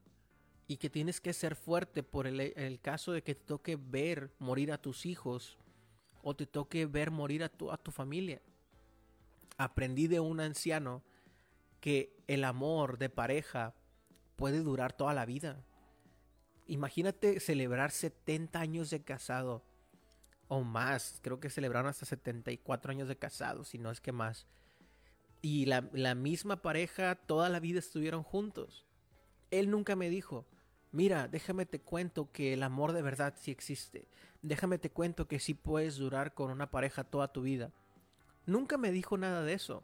y 0.67 0.77
que 0.77 0.89
tienes 0.89 1.19
que 1.19 1.33
ser 1.33 1.55
fuerte 1.55 2.03
por 2.03 2.27
el, 2.27 2.79
caso 2.81 3.11
de 3.11 3.21
que 3.21 3.35
te 3.35 3.45
toque 3.45 3.75
ver 3.75 4.31
morir 4.39 4.71
a 4.71 4.77
tus 4.77 5.05
hijos 5.05 5.57
o 6.21 6.35
te 6.35 6.45
toque 6.45 6.85
ver 6.85 7.11
morir 7.11 7.43
a 7.43 7.49
tu, 7.49 7.71
a 7.71 7.77
tu 7.77 7.91
familia. 7.91 8.41
Aprendí 9.57 10.07
de 10.07 10.19
un 10.19 10.39
anciano 10.39 11.03
que 11.79 12.15
el 12.27 12.43
amor 12.45 12.97
de 12.97 13.09
pareja 13.09 13.75
puede 14.35 14.59
durar 14.59 14.93
toda 14.93 15.13
la 15.13 15.25
vida. 15.25 15.63
Imagínate 16.67 17.39
celebrar 17.39 17.91
70 17.91 18.59
años 18.59 18.89
de 18.89 19.03
casado 19.03 19.63
o 20.47 20.63
más. 20.63 21.19
Creo 21.21 21.39
que 21.39 21.49
celebraron 21.49 21.89
hasta 21.89 22.05
74 22.05 22.91
años 22.91 23.09
de 23.09 23.17
casados, 23.17 23.67
si 23.69 23.79
no 23.79 23.91
es 23.91 23.99
que 23.99 24.13
más. 24.13 24.47
Y 25.41 25.65
la, 25.65 25.89
la 25.91 26.15
misma 26.15 26.61
pareja 26.61 27.15
toda 27.15 27.49
la 27.49 27.59
vida 27.59 27.79
estuvieron 27.79 28.23
juntos. 28.23 28.85
Él 29.59 29.69
nunca 29.69 29.95
me 29.95 30.09
dijo, 30.09 30.45
mira, 30.91 31.27
déjame 31.27 31.65
te 31.65 31.79
cuento 31.79 32.31
que 32.31 32.53
el 32.53 32.63
amor 32.63 32.91
de 32.91 33.03
verdad 33.03 33.35
sí 33.37 33.51
existe. 33.51 34.07
Déjame 34.41 34.79
te 34.79 34.89
cuento 34.89 35.27
que 35.27 35.39
sí 35.39 35.53
puedes 35.53 35.97
durar 35.97 36.33
con 36.33 36.49
una 36.49 36.71
pareja 36.71 37.03
toda 37.03 37.31
tu 37.31 37.43
vida. 37.43 37.71
Nunca 38.45 38.77
me 38.77 38.91
dijo 38.91 39.17
nada 39.17 39.43
de 39.43 39.53
eso. 39.53 39.83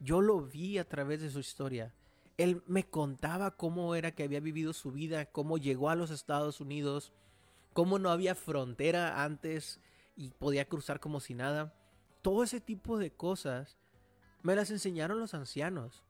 Yo 0.00 0.20
lo 0.20 0.42
vi 0.42 0.78
a 0.78 0.86
través 0.86 1.22
de 1.22 1.30
su 1.30 1.40
historia. 1.40 1.94
Él 2.36 2.62
me 2.66 2.84
contaba 2.84 3.56
cómo 3.56 3.94
era 3.94 4.14
que 4.14 4.22
había 4.22 4.40
vivido 4.40 4.74
su 4.74 4.92
vida, 4.92 5.26
cómo 5.26 5.56
llegó 5.56 5.88
a 5.88 5.96
los 5.96 6.10
Estados 6.10 6.60
Unidos, 6.60 7.12
cómo 7.72 7.98
no 7.98 8.10
había 8.10 8.34
frontera 8.34 9.24
antes 9.24 9.80
y 10.14 10.28
podía 10.30 10.68
cruzar 10.68 11.00
como 11.00 11.20
si 11.20 11.34
nada. 11.34 11.74
Todo 12.20 12.42
ese 12.42 12.60
tipo 12.60 12.98
de 12.98 13.10
cosas 13.10 13.78
me 14.42 14.54
las 14.54 14.70
enseñaron 14.70 15.18
los 15.18 15.32
ancianos. 15.32 16.05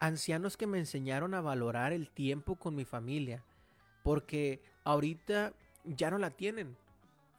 Ancianos 0.00 0.56
que 0.56 0.66
me 0.66 0.78
enseñaron 0.78 1.34
a 1.34 1.40
valorar 1.40 1.92
el 1.92 2.10
tiempo 2.10 2.56
con 2.56 2.74
mi 2.74 2.84
familia. 2.84 3.44
Porque 4.04 4.62
ahorita 4.84 5.54
ya 5.84 6.10
no 6.10 6.18
la 6.18 6.30
tienen. 6.30 6.76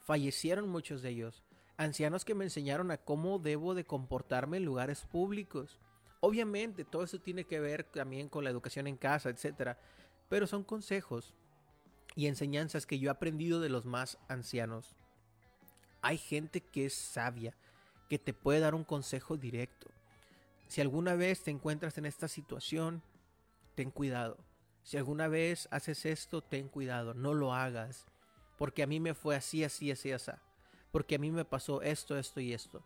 Fallecieron 0.02 0.68
muchos 0.70 1.02
de 1.02 1.10
ellos. 1.10 1.44
Ancianos 1.78 2.26
que 2.26 2.36
me 2.36 2.44
enseñaron 2.44 2.92
a 2.92 2.98
cómo 2.98 3.40
debo 3.40 3.76
de 3.76 3.86
comportarme 3.86 4.58
en 4.58 4.66
lugares 4.66 5.06
públicos. 5.06 5.80
Obviamente 6.20 6.84
todo 6.84 7.04
eso 7.04 7.20
tiene 7.20 7.46
que 7.46 7.62
ver 7.62 7.86
también 7.86 8.28
con 8.28 8.44
la 8.44 8.50
educación 8.50 8.88
en 8.88 8.98
casa, 8.98 9.30
etc. 9.30 9.78
Pero 10.28 10.46
son 10.46 10.66
consejos 10.66 11.34
y 12.16 12.28
enseñanzas 12.28 12.86
que 12.86 13.00
yo 13.00 13.08
he 13.08 13.12
aprendido 13.12 13.62
de 13.62 13.70
los 13.70 13.86
más 13.86 14.18
ancianos. 14.28 14.98
Hay 16.02 16.18
gente 16.18 16.60
que 16.60 16.88
es 16.88 16.94
sabia, 16.94 17.56
que 18.10 18.20
te 18.20 18.34
puede 18.34 18.60
dar 18.60 18.76
un 18.76 18.84
consejo 18.84 19.38
directo. 19.38 19.90
Si 20.70 20.82
alguna 20.82 21.16
vez 21.16 21.42
te 21.44 21.50
encuentras 21.50 21.98
en 21.98 22.06
esta 22.06 22.28
situación, 22.28 23.02
ten 23.76 23.90
cuidado. 23.90 24.38
Si 24.84 24.98
alguna 24.98 25.28
vez 25.28 25.68
haces 25.72 26.06
esto, 26.06 26.42
ten 26.42 26.70
cuidado, 26.70 27.16
no 27.16 27.34
lo 27.34 27.54
hagas. 27.54 28.06
Porque 28.56 28.84
a 28.84 28.88
mí 28.88 29.00
me 29.00 29.16
fue 29.16 29.36
así, 29.36 29.64
así, 29.64 29.90
así, 29.90 30.12
así. 30.12 30.32
Porque 30.92 31.16
a 31.16 31.20
mí 31.20 31.32
me 31.32 31.44
pasó 31.44 31.82
esto, 31.82 32.18
esto 32.18 32.40
y 32.40 32.54
esto. 32.54 32.84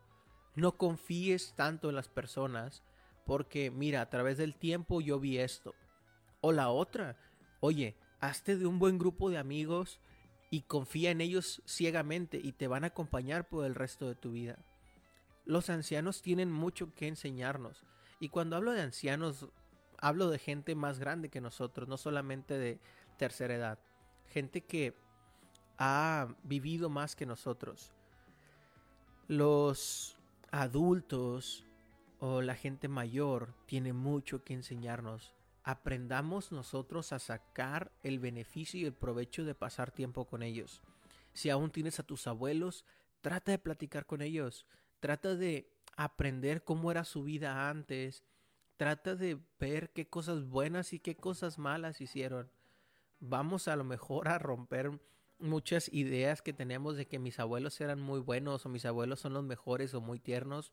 No 0.56 0.78
confíes 0.78 1.56
tanto 1.56 1.90
en 1.90 1.96
las 1.96 2.08
personas 2.08 2.84
porque 3.26 3.70
mira, 3.70 4.02
a 4.02 4.10
través 4.10 4.38
del 4.38 4.56
tiempo 4.56 5.02
yo 5.02 5.20
vi 5.20 5.40
esto. 5.40 5.76
O 6.40 6.54
la 6.54 6.70
otra, 6.70 7.18
oye, 7.60 7.98
hazte 8.22 8.58
de 8.58 8.66
un 8.66 8.80
buen 8.80 8.98
grupo 8.98 9.30
de 9.30 9.38
amigos 9.38 10.00
y 10.50 10.62
confía 10.62 11.12
en 11.12 11.20
ellos 11.20 11.62
ciegamente 11.66 12.40
y 12.42 12.54
te 12.54 12.68
van 12.68 12.86
a 12.86 12.88
acompañar 12.88 13.50
por 13.50 13.66
el 13.66 13.76
resto 13.76 14.08
de 14.08 14.16
tu 14.16 14.32
vida. 14.32 14.58
Los 15.46 15.70
ancianos 15.70 16.22
tienen 16.22 16.52
mucho 16.52 16.94
que 16.94 17.08
enseñarnos. 17.08 17.84
Y 18.20 18.30
cuando 18.30 18.56
hablo 18.56 18.72
de 18.72 18.82
ancianos, 18.82 19.48
hablo 19.98 20.30
de 20.30 20.40
gente 20.40 20.76
más 20.76 21.00
grande 21.00 21.30
que 21.30 21.42
nosotros, 21.42 21.88
no 21.88 21.98
solamente 21.98 22.58
de 22.58 22.80
tercera 23.18 23.56
edad. 23.56 23.80
Gente 24.28 24.62
que 24.62 24.96
ha 25.78 26.36
vivido 26.44 26.90
más 26.90 27.16
que 27.16 27.26
nosotros. 27.26 27.92
Los 29.28 30.18
adultos 30.52 31.66
o 32.20 32.42
la 32.42 32.56
gente 32.56 32.88
mayor 32.88 33.54
tiene 33.66 33.92
mucho 33.94 34.44
que 34.44 34.54
enseñarnos 34.54 35.34
aprendamos 35.64 36.52
nosotros 36.52 37.14
a 37.14 37.20
sacar 37.20 37.92
el 38.04 38.20
beneficio 38.20 38.80
y 38.82 38.86
el 38.86 38.94
provecho 38.94 39.46
de 39.46 39.56
pasar 39.56 39.92
tiempo 39.92 40.26
con 40.26 40.44
ellos. 40.44 40.82
Si 41.34 41.50
aún 41.50 41.72
tienes 41.72 42.00
a 42.00 42.04
tus 42.04 42.28
abuelos, 42.28 42.86
trata 43.22 43.52
de 43.52 43.60
platicar 43.60 44.06
con 44.06 44.22
ellos, 44.22 44.66
trata 45.04 45.36
de 45.36 45.70
aprender 45.98 46.64
cómo 46.64 46.90
era 46.90 47.04
su 47.04 47.24
vida 47.24 47.70
antes. 47.70 48.24
Trata 48.78 49.16
de 49.18 49.38
ver 49.60 49.92
qué 49.92 50.08
cosas 50.08 50.46
buenas 50.46 50.94
y 50.94 51.00
qué 51.02 51.18
cosas 51.18 51.58
malas 51.60 52.00
hicieron. 52.00 52.50
Vamos 53.20 53.68
a 53.68 53.76
lo 53.76 53.84
mejor 53.84 54.30
a 54.30 54.40
romper 54.40 54.98
muchas 55.40 55.92
ideas 55.92 56.42
que 56.42 56.54
tenemos 56.54 56.96
de 56.96 57.06
que 57.06 57.20
mis 57.20 57.38
abuelos 57.38 57.82
eran 57.82 58.00
muy 58.00 58.22
buenos 58.22 58.66
o 58.66 58.70
mis 58.70 58.86
abuelos 58.86 59.20
son 59.20 59.34
los 59.34 59.44
mejores 59.44 59.94
o 59.94 60.00
muy 60.00 60.20
tiernos. 60.20 60.72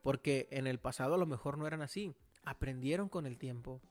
Porque 0.00 0.48
en 0.52 0.66
el 0.66 0.78
pasado 0.78 1.16
a 1.16 1.18
lo 1.18 1.26
mejor 1.26 1.58
no 1.58 1.66
eran 1.66 1.82
así. 1.82 2.14
Aprendieron 2.42 3.10
con 3.10 3.26
el 3.26 3.36
tiempo. 3.36 3.82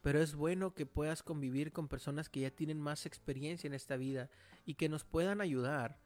Pero 0.00 0.20
es 0.20 0.34
bueno 0.34 0.74
que 0.74 0.86
puedas 0.86 1.22
convivir 1.22 1.72
con 1.72 1.86
personas 1.86 2.28
que 2.28 2.40
ya 2.40 2.50
tienen 2.50 2.80
más 2.80 3.06
experiencia 3.06 3.68
en 3.68 3.74
esta 3.74 3.96
vida 3.96 4.28
y 4.64 4.74
que 4.74 4.88
nos 4.88 5.04
puedan 5.04 5.40
ayudar 5.40 6.00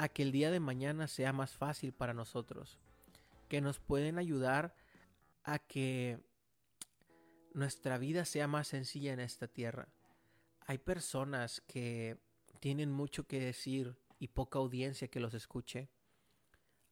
a 0.00 0.08
que 0.08 0.22
el 0.22 0.32
día 0.32 0.50
de 0.50 0.60
mañana 0.60 1.06
sea 1.08 1.34
más 1.34 1.52
fácil 1.52 1.92
para 1.92 2.14
nosotros. 2.14 2.78
Que 3.50 3.60
nos 3.60 3.80
pueden 3.80 4.16
ayudar 4.16 4.74
a 5.44 5.58
que 5.58 6.18
nuestra 7.52 7.98
vida 7.98 8.24
sea 8.24 8.48
más 8.48 8.68
sencilla 8.68 9.12
en 9.12 9.20
esta 9.20 9.46
tierra. 9.46 9.88
Hay 10.66 10.78
personas 10.78 11.60
que 11.66 12.16
tienen 12.60 12.90
mucho 12.90 13.26
que 13.26 13.40
decir 13.40 13.94
y 14.18 14.28
poca 14.28 14.58
audiencia 14.58 15.08
que 15.08 15.20
los 15.20 15.34
escuche. 15.34 15.90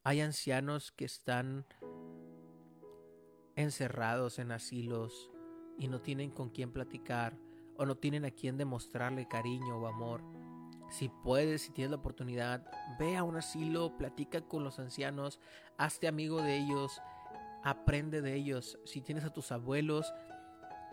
Hay 0.04 0.20
ancianos 0.20 0.92
que 0.92 1.06
están 1.06 1.64
encerrados 3.56 4.38
en 4.38 4.52
asilos 4.52 5.30
y 5.78 5.88
no 5.88 6.02
tienen 6.02 6.30
con 6.30 6.50
quién 6.50 6.74
platicar 6.74 7.38
o 7.78 7.86
no 7.86 7.96
tienen 7.96 8.26
a 8.26 8.32
quien 8.32 8.58
demostrarle 8.58 9.26
cariño 9.26 9.78
o 9.78 9.86
amor. 9.86 10.47
Si 10.88 11.08
puedes, 11.08 11.62
si 11.62 11.72
tienes 11.72 11.90
la 11.90 11.98
oportunidad, 11.98 12.64
ve 12.98 13.16
a 13.16 13.24
un 13.24 13.36
asilo, 13.36 13.96
platica 13.96 14.40
con 14.40 14.64
los 14.64 14.78
ancianos, 14.78 15.40
hazte 15.76 16.08
amigo 16.08 16.42
de 16.42 16.56
ellos, 16.56 17.02
aprende 17.62 18.22
de 18.22 18.34
ellos. 18.34 18.78
Si 18.84 19.02
tienes 19.02 19.24
a 19.24 19.32
tus 19.32 19.52
abuelos, 19.52 20.12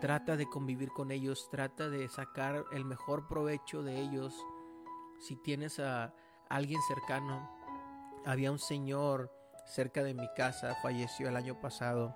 trata 0.00 0.36
de 0.36 0.46
convivir 0.46 0.90
con 0.90 1.10
ellos, 1.10 1.48
trata 1.50 1.88
de 1.88 2.08
sacar 2.08 2.64
el 2.72 2.84
mejor 2.84 3.26
provecho 3.26 3.82
de 3.82 4.00
ellos. 4.00 4.34
Si 5.20 5.36
tienes 5.36 5.78
a 5.80 6.14
alguien 6.50 6.80
cercano, 6.88 7.50
había 8.26 8.52
un 8.52 8.58
señor 8.58 9.32
cerca 9.66 10.02
de 10.02 10.14
mi 10.14 10.28
casa, 10.34 10.76
falleció 10.82 11.28
el 11.28 11.36
año 11.36 11.58
pasado 11.60 12.14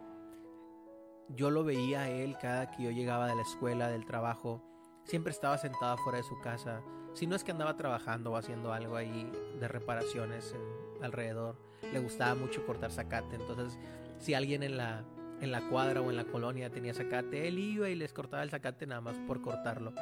yo 1.36 1.50
lo 1.50 1.62
veía 1.62 2.02
a 2.02 2.08
él 2.08 2.36
cada 2.40 2.70
que 2.70 2.82
yo 2.82 2.90
llegaba 2.90 3.28
de 3.28 3.36
la 3.36 3.42
escuela, 3.42 3.88
del 3.88 4.04
trabajo. 4.04 4.62
Siempre 5.04 5.32
estaba 5.32 5.58
sentado 5.58 5.96
fuera 5.98 6.18
de 6.18 6.24
su 6.24 6.38
casa. 6.40 6.82
Si 7.12 7.26
no 7.26 7.36
es 7.36 7.44
que 7.44 7.50
andaba 7.50 7.76
trabajando 7.76 8.32
o 8.32 8.36
haciendo 8.36 8.72
algo 8.72 8.96
ahí 8.96 9.30
de 9.58 9.68
reparaciones 9.68 10.54
alrededor. 11.02 11.56
Le 11.92 11.98
gustaba 11.98 12.34
mucho 12.34 12.64
cortar 12.64 12.92
zacate. 12.92 13.36
Entonces, 13.36 13.78
si 14.18 14.34
alguien 14.34 14.62
en 14.62 14.76
la, 14.76 15.04
en 15.40 15.50
la 15.50 15.68
cuadra 15.68 16.00
o 16.02 16.10
en 16.10 16.16
la 16.16 16.24
colonia 16.24 16.70
tenía 16.70 16.94
zacate, 16.94 17.48
él 17.48 17.58
iba 17.58 17.88
y 17.88 17.94
les 17.94 18.12
cortaba 18.12 18.42
el 18.42 18.50
zacate 18.50 18.86
nada 18.86 19.00
más 19.00 19.18
por 19.26 19.40
cortarlo, 19.40 19.92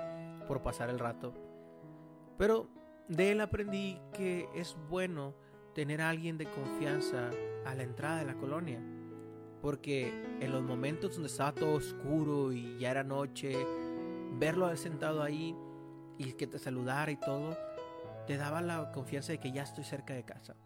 por 0.46 0.62
pasar 0.62 0.90
el 0.90 0.98
rato. 0.98 1.32
Pero 2.36 2.68
de 3.08 3.32
él 3.32 3.40
aprendí 3.40 4.00
que 4.12 4.48
es 4.54 4.76
bueno 4.88 5.34
tener 5.74 6.00
a 6.00 6.10
alguien 6.10 6.36
de 6.38 6.50
confianza 6.50 7.30
a 7.64 7.74
la 7.74 7.84
entrada 7.84 8.18
de 8.18 8.26
la 8.26 8.34
colonia 8.34 8.80
porque 9.60 10.12
en 10.40 10.52
los 10.52 10.62
momentos 10.62 11.14
donde 11.14 11.28
estaba 11.28 11.52
todo 11.52 11.74
oscuro 11.74 12.52
y 12.52 12.78
ya 12.78 12.90
era 12.90 13.02
noche, 13.02 13.56
verlo 14.38 14.74
sentado 14.76 15.22
ahí 15.22 15.54
y 16.18 16.33
que 16.33 16.46
te 16.46 16.59
saludara 16.59 17.11
y 17.11 17.16
todo, 17.16 17.57
te 18.26 18.37
daba 18.37 18.61
la 18.61 18.92
confianza 18.92 19.33
de 19.33 19.38
que 19.38 19.52
ya 19.52 19.62
estoy 19.62 19.85
cerca 19.85 20.14
de 20.14 20.24
casa. 20.24 20.57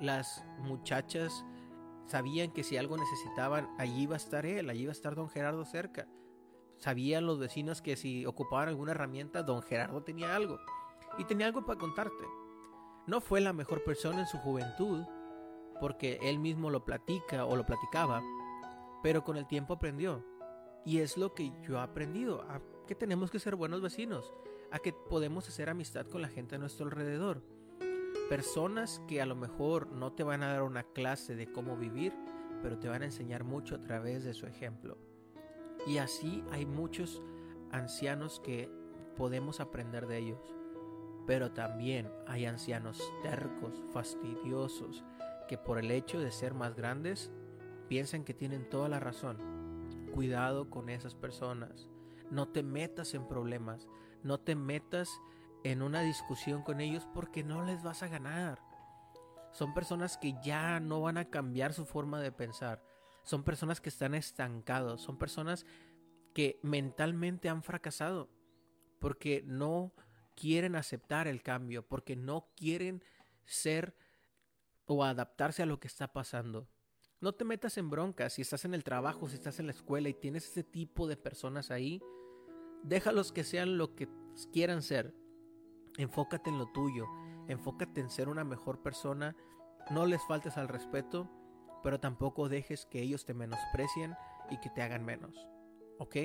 Las 0.00 0.44
muchachas 0.58 1.44
sabían 2.06 2.50
que 2.52 2.64
si 2.64 2.76
algo 2.76 2.96
necesitaban, 2.96 3.68
allí 3.78 4.02
iba 4.02 4.14
a 4.14 4.18
estar 4.18 4.44
él, 4.44 4.68
allí 4.68 4.82
iba 4.82 4.90
a 4.90 4.92
estar 4.92 5.14
don 5.14 5.30
Gerardo 5.30 5.64
cerca. 5.64 6.06
Sabían 6.78 7.26
los 7.26 7.38
vecinos 7.38 7.80
que 7.80 7.96
si 7.96 8.26
ocupaban 8.26 8.68
alguna 8.68 8.90
herramienta, 8.90 9.42
don 9.42 9.62
Gerardo 9.62 10.02
tenía 10.02 10.34
algo. 10.34 10.58
Y 11.16 11.24
tenía 11.24 11.46
algo 11.46 11.64
para 11.64 11.78
contarte. 11.78 12.24
No 13.06 13.20
fue 13.20 13.40
la 13.40 13.52
mejor 13.52 13.84
persona 13.84 14.20
en 14.20 14.26
su 14.26 14.38
juventud, 14.38 15.04
porque 15.80 16.18
él 16.22 16.38
mismo 16.38 16.70
lo 16.70 16.84
platica 16.84 17.44
o 17.44 17.56
lo 17.56 17.66
platicaba, 17.66 18.22
pero 19.02 19.24
con 19.24 19.36
el 19.36 19.46
tiempo 19.46 19.74
aprendió. 19.74 20.24
Y 20.84 20.98
es 20.98 21.16
lo 21.16 21.34
que 21.34 21.52
yo 21.62 21.76
he 21.76 21.80
aprendido, 21.80 22.44
que 22.86 22.94
tenemos 22.94 23.30
que 23.30 23.38
ser 23.38 23.56
buenos 23.56 23.80
vecinos, 23.80 24.32
a 24.72 24.78
que 24.78 24.92
podemos 24.92 25.48
hacer 25.48 25.68
amistad 25.68 26.06
con 26.06 26.22
la 26.22 26.28
gente 26.28 26.56
a 26.56 26.58
nuestro 26.58 26.86
alrededor. 26.86 27.42
Personas 28.28 29.02
que 29.06 29.20
a 29.20 29.26
lo 29.26 29.36
mejor 29.36 29.92
no 29.92 30.12
te 30.12 30.24
van 30.24 30.42
a 30.42 30.52
dar 30.52 30.62
una 30.62 30.82
clase 30.82 31.36
de 31.36 31.52
cómo 31.52 31.76
vivir, 31.76 32.14
pero 32.62 32.78
te 32.78 32.88
van 32.88 33.02
a 33.02 33.06
enseñar 33.06 33.44
mucho 33.44 33.74
a 33.74 33.82
través 33.82 34.24
de 34.24 34.32
su 34.32 34.46
ejemplo. 34.46 34.96
Y 35.86 35.98
así 35.98 36.42
hay 36.50 36.64
muchos 36.64 37.22
ancianos 37.70 38.40
que 38.40 38.70
podemos 39.16 39.60
aprender 39.60 40.06
de 40.06 40.18
ellos. 40.18 40.54
Pero 41.26 41.52
también 41.52 42.10
hay 42.26 42.46
ancianos 42.46 43.02
tercos, 43.22 43.82
fastidiosos, 43.92 45.04
que 45.48 45.58
por 45.58 45.78
el 45.78 45.90
hecho 45.90 46.18
de 46.18 46.32
ser 46.32 46.54
más 46.54 46.74
grandes 46.74 47.30
piensan 47.88 48.24
que 48.24 48.34
tienen 48.34 48.68
toda 48.68 48.88
la 48.88 49.00
razón. 49.00 49.36
Cuidado 50.14 50.70
con 50.70 50.88
esas 50.88 51.14
personas. 51.14 51.88
No 52.30 52.48
te 52.48 52.62
metas 52.62 53.14
en 53.14 53.28
problemas. 53.28 53.86
No 54.22 54.38
te 54.38 54.54
metas 54.54 55.10
en 55.64 55.82
una 55.82 56.02
discusión 56.02 56.62
con 56.62 56.80
ellos 56.80 57.06
porque 57.14 57.44
no 57.44 57.64
les 57.64 57.82
vas 57.82 58.02
a 58.02 58.08
ganar. 58.08 58.60
Son 59.52 59.74
personas 59.74 60.16
que 60.16 60.34
ya 60.42 60.80
no 60.80 61.00
van 61.00 61.18
a 61.18 61.28
cambiar 61.28 61.74
su 61.74 61.84
forma 61.84 62.20
de 62.20 62.32
pensar. 62.32 62.82
Son 63.22 63.44
personas 63.44 63.80
que 63.80 63.90
están 63.90 64.14
estancados. 64.14 65.02
Son 65.02 65.18
personas 65.18 65.66
que 66.34 66.58
mentalmente 66.62 67.48
han 67.48 67.62
fracasado 67.62 68.30
porque 68.98 69.42
no 69.44 69.92
quieren 70.34 70.76
aceptar 70.76 71.28
el 71.28 71.42
cambio, 71.42 71.86
porque 71.86 72.16
no 72.16 72.48
quieren 72.56 73.04
ser 73.44 73.94
o 74.86 75.04
adaptarse 75.04 75.62
a 75.62 75.66
lo 75.66 75.78
que 75.80 75.88
está 75.88 76.12
pasando. 76.12 76.68
No 77.20 77.32
te 77.32 77.44
metas 77.44 77.78
en 77.78 77.90
broncas 77.90 78.32
si 78.32 78.42
estás 78.42 78.64
en 78.64 78.74
el 78.74 78.84
trabajo, 78.84 79.28
si 79.28 79.36
estás 79.36 79.60
en 79.60 79.66
la 79.66 79.72
escuela 79.72 80.08
y 80.08 80.14
tienes 80.14 80.48
ese 80.48 80.64
tipo 80.64 81.06
de 81.06 81.16
personas 81.16 81.70
ahí. 81.70 82.02
Déjalos 82.82 83.32
que 83.32 83.44
sean 83.44 83.78
lo 83.78 83.94
que 83.94 84.08
quieran 84.52 84.82
ser. 84.82 85.14
Enfócate 85.96 86.50
en 86.50 86.58
lo 86.58 86.66
tuyo. 86.72 87.06
Enfócate 87.48 88.00
en 88.00 88.10
ser 88.10 88.28
una 88.28 88.44
mejor 88.44 88.82
persona. 88.82 89.36
No 89.90 90.06
les 90.06 90.22
faltes 90.26 90.56
al 90.56 90.68
respeto, 90.68 91.28
pero 91.82 92.00
tampoco 92.00 92.48
dejes 92.48 92.86
que 92.86 93.02
ellos 93.02 93.24
te 93.24 93.34
menosprecien 93.34 94.14
y 94.50 94.58
que 94.58 94.70
te 94.70 94.82
hagan 94.82 95.04
menos. 95.04 95.48
¿Ok? 95.98 96.16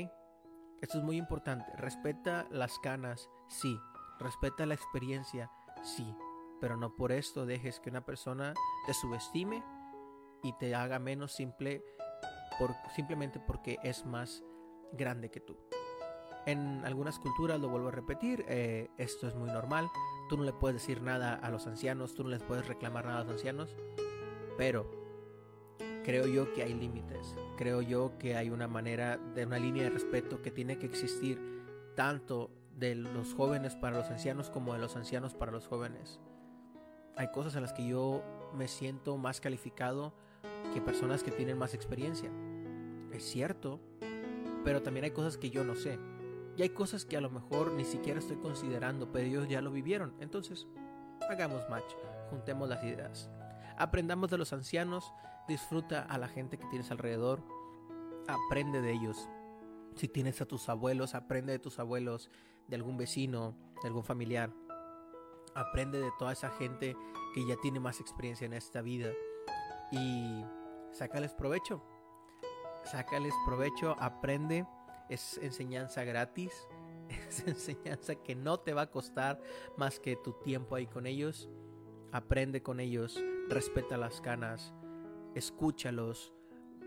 Esto 0.81 0.99
es 0.99 1.03
muy 1.03 1.17
importante. 1.17 1.71
Respeta 1.77 2.47
las 2.51 2.77
canas, 2.79 3.29
sí. 3.49 3.77
Respeta 4.19 4.65
la 4.65 4.73
experiencia, 4.73 5.51
sí 5.83 6.15
pero 6.59 6.77
no 6.77 6.95
por 6.95 7.11
esto 7.11 7.45
dejes 7.45 7.79
que 7.79 7.89
una 7.89 8.05
persona 8.05 8.53
te 8.85 8.93
subestime 8.93 9.63
y 10.43 10.53
te 10.53 10.73
haga 10.75 10.99
menos 10.99 11.33
simple 11.33 11.83
simplemente 12.95 13.39
porque 13.39 13.77
es 13.83 14.05
más 14.05 14.43
grande 14.93 15.29
que 15.29 15.39
tú. 15.39 15.55
En 16.47 16.83
algunas 16.85 17.19
culturas, 17.19 17.59
lo 17.59 17.69
vuelvo 17.69 17.89
a 17.89 17.91
repetir, 17.91 18.43
eh, 18.47 18.89
esto 18.97 19.27
es 19.27 19.35
muy 19.35 19.51
normal. 19.51 19.89
Tú 20.29 20.37
no 20.37 20.43
le 20.43 20.53
puedes 20.53 20.81
decir 20.81 21.01
nada 21.01 21.35
a 21.35 21.51
los 21.51 21.67
ancianos, 21.67 22.15
tú 22.15 22.23
no 22.23 22.29
les 22.29 22.41
puedes 22.41 22.67
reclamar 22.67 23.05
nada 23.05 23.19
a 23.19 23.23
los 23.23 23.33
ancianos, 23.33 23.75
pero 24.57 24.89
creo 26.03 26.25
yo 26.25 26.51
que 26.53 26.63
hay 26.63 26.73
límites. 26.73 27.35
Creo 27.57 27.81
yo 27.81 28.17
que 28.17 28.35
hay 28.35 28.49
una 28.49 28.67
manera, 28.67 29.17
de 29.17 29.45
una 29.45 29.59
línea 29.59 29.83
de 29.83 29.91
respeto 29.91 30.41
que 30.41 30.49
tiene 30.49 30.79
que 30.79 30.87
existir 30.87 31.39
tanto 31.95 32.49
de 32.71 32.95
los 32.95 33.33
jóvenes 33.33 33.75
para 33.75 33.97
los 33.97 34.09
ancianos 34.09 34.49
como 34.49 34.73
de 34.73 34.79
los 34.79 34.95
ancianos 34.95 35.33
para 35.33 35.51
los 35.51 35.67
jóvenes 35.67 36.19
hay 37.17 37.27
cosas 37.29 37.55
en 37.55 37.63
las 37.63 37.73
que 37.73 37.85
yo 37.85 38.23
me 38.55 38.67
siento 38.67 39.17
más 39.17 39.41
calificado 39.41 40.13
que 40.73 40.81
personas 40.81 41.23
que 41.23 41.31
tienen 41.31 41.57
más 41.57 41.73
experiencia. 41.73 42.29
Es 43.11 43.23
cierto, 43.23 43.79
pero 44.63 44.83
también 44.83 45.03
hay 45.05 45.11
cosas 45.11 45.37
que 45.37 45.49
yo 45.49 45.63
no 45.63 45.75
sé. 45.75 45.97
Y 46.57 46.63
hay 46.63 46.69
cosas 46.69 47.05
que 47.05 47.15
a 47.15 47.21
lo 47.21 47.29
mejor 47.29 47.71
ni 47.71 47.85
siquiera 47.85 48.19
estoy 48.19 48.37
considerando, 48.37 49.11
pero 49.11 49.25
ellos 49.25 49.47
ya 49.47 49.61
lo 49.61 49.71
vivieron. 49.71 50.13
Entonces, 50.19 50.67
hagamos 51.29 51.69
match, 51.69 51.93
juntemos 52.29 52.67
las 52.67 52.83
ideas. 52.83 53.29
Aprendamos 53.77 54.31
de 54.31 54.39
los 54.39 54.51
ancianos, 54.53 55.13
disfruta 55.47 56.01
a 56.01 56.17
la 56.17 56.27
gente 56.27 56.57
que 56.57 56.65
tienes 56.65 56.89
alrededor, 56.89 57.43
aprende 58.27 58.81
de 58.81 58.91
ellos. 58.91 59.29
Si 59.95 60.07
tienes 60.07 60.41
a 60.41 60.45
tus 60.45 60.67
abuelos, 60.67 61.13
aprende 61.13 61.51
de 61.51 61.59
tus 61.59 61.79
abuelos, 61.79 62.29
de 62.67 62.75
algún 62.75 62.97
vecino, 62.97 63.55
de 63.81 63.87
algún 63.87 64.03
familiar 64.03 64.51
aprende 65.57 65.99
de 65.99 66.11
toda 66.19 66.33
esa 66.33 66.49
gente 66.51 66.95
que 67.33 67.45
ya 67.45 67.55
tiene 67.57 67.79
más 67.79 67.99
experiencia 67.99 68.45
en 68.45 68.53
esta 68.53 68.81
vida 68.81 69.11
y 69.91 70.43
sácales 70.91 71.33
provecho. 71.33 71.83
Sácales 72.83 73.33
provecho, 73.45 73.95
aprende, 73.99 74.65
es 75.09 75.37
enseñanza 75.39 76.03
gratis, 76.03 76.67
es 77.29 77.47
enseñanza 77.47 78.15
que 78.15 78.35
no 78.35 78.59
te 78.59 78.73
va 78.73 78.83
a 78.83 78.91
costar 78.91 79.41
más 79.77 79.99
que 79.99 80.15
tu 80.15 80.33
tiempo 80.33 80.75
ahí 80.75 80.87
con 80.87 81.05
ellos. 81.05 81.49
Aprende 82.11 82.63
con 82.63 82.79
ellos, 82.79 83.21
respeta 83.49 83.97
las 83.97 84.21
canas, 84.21 84.73
escúchalos, 85.35 86.33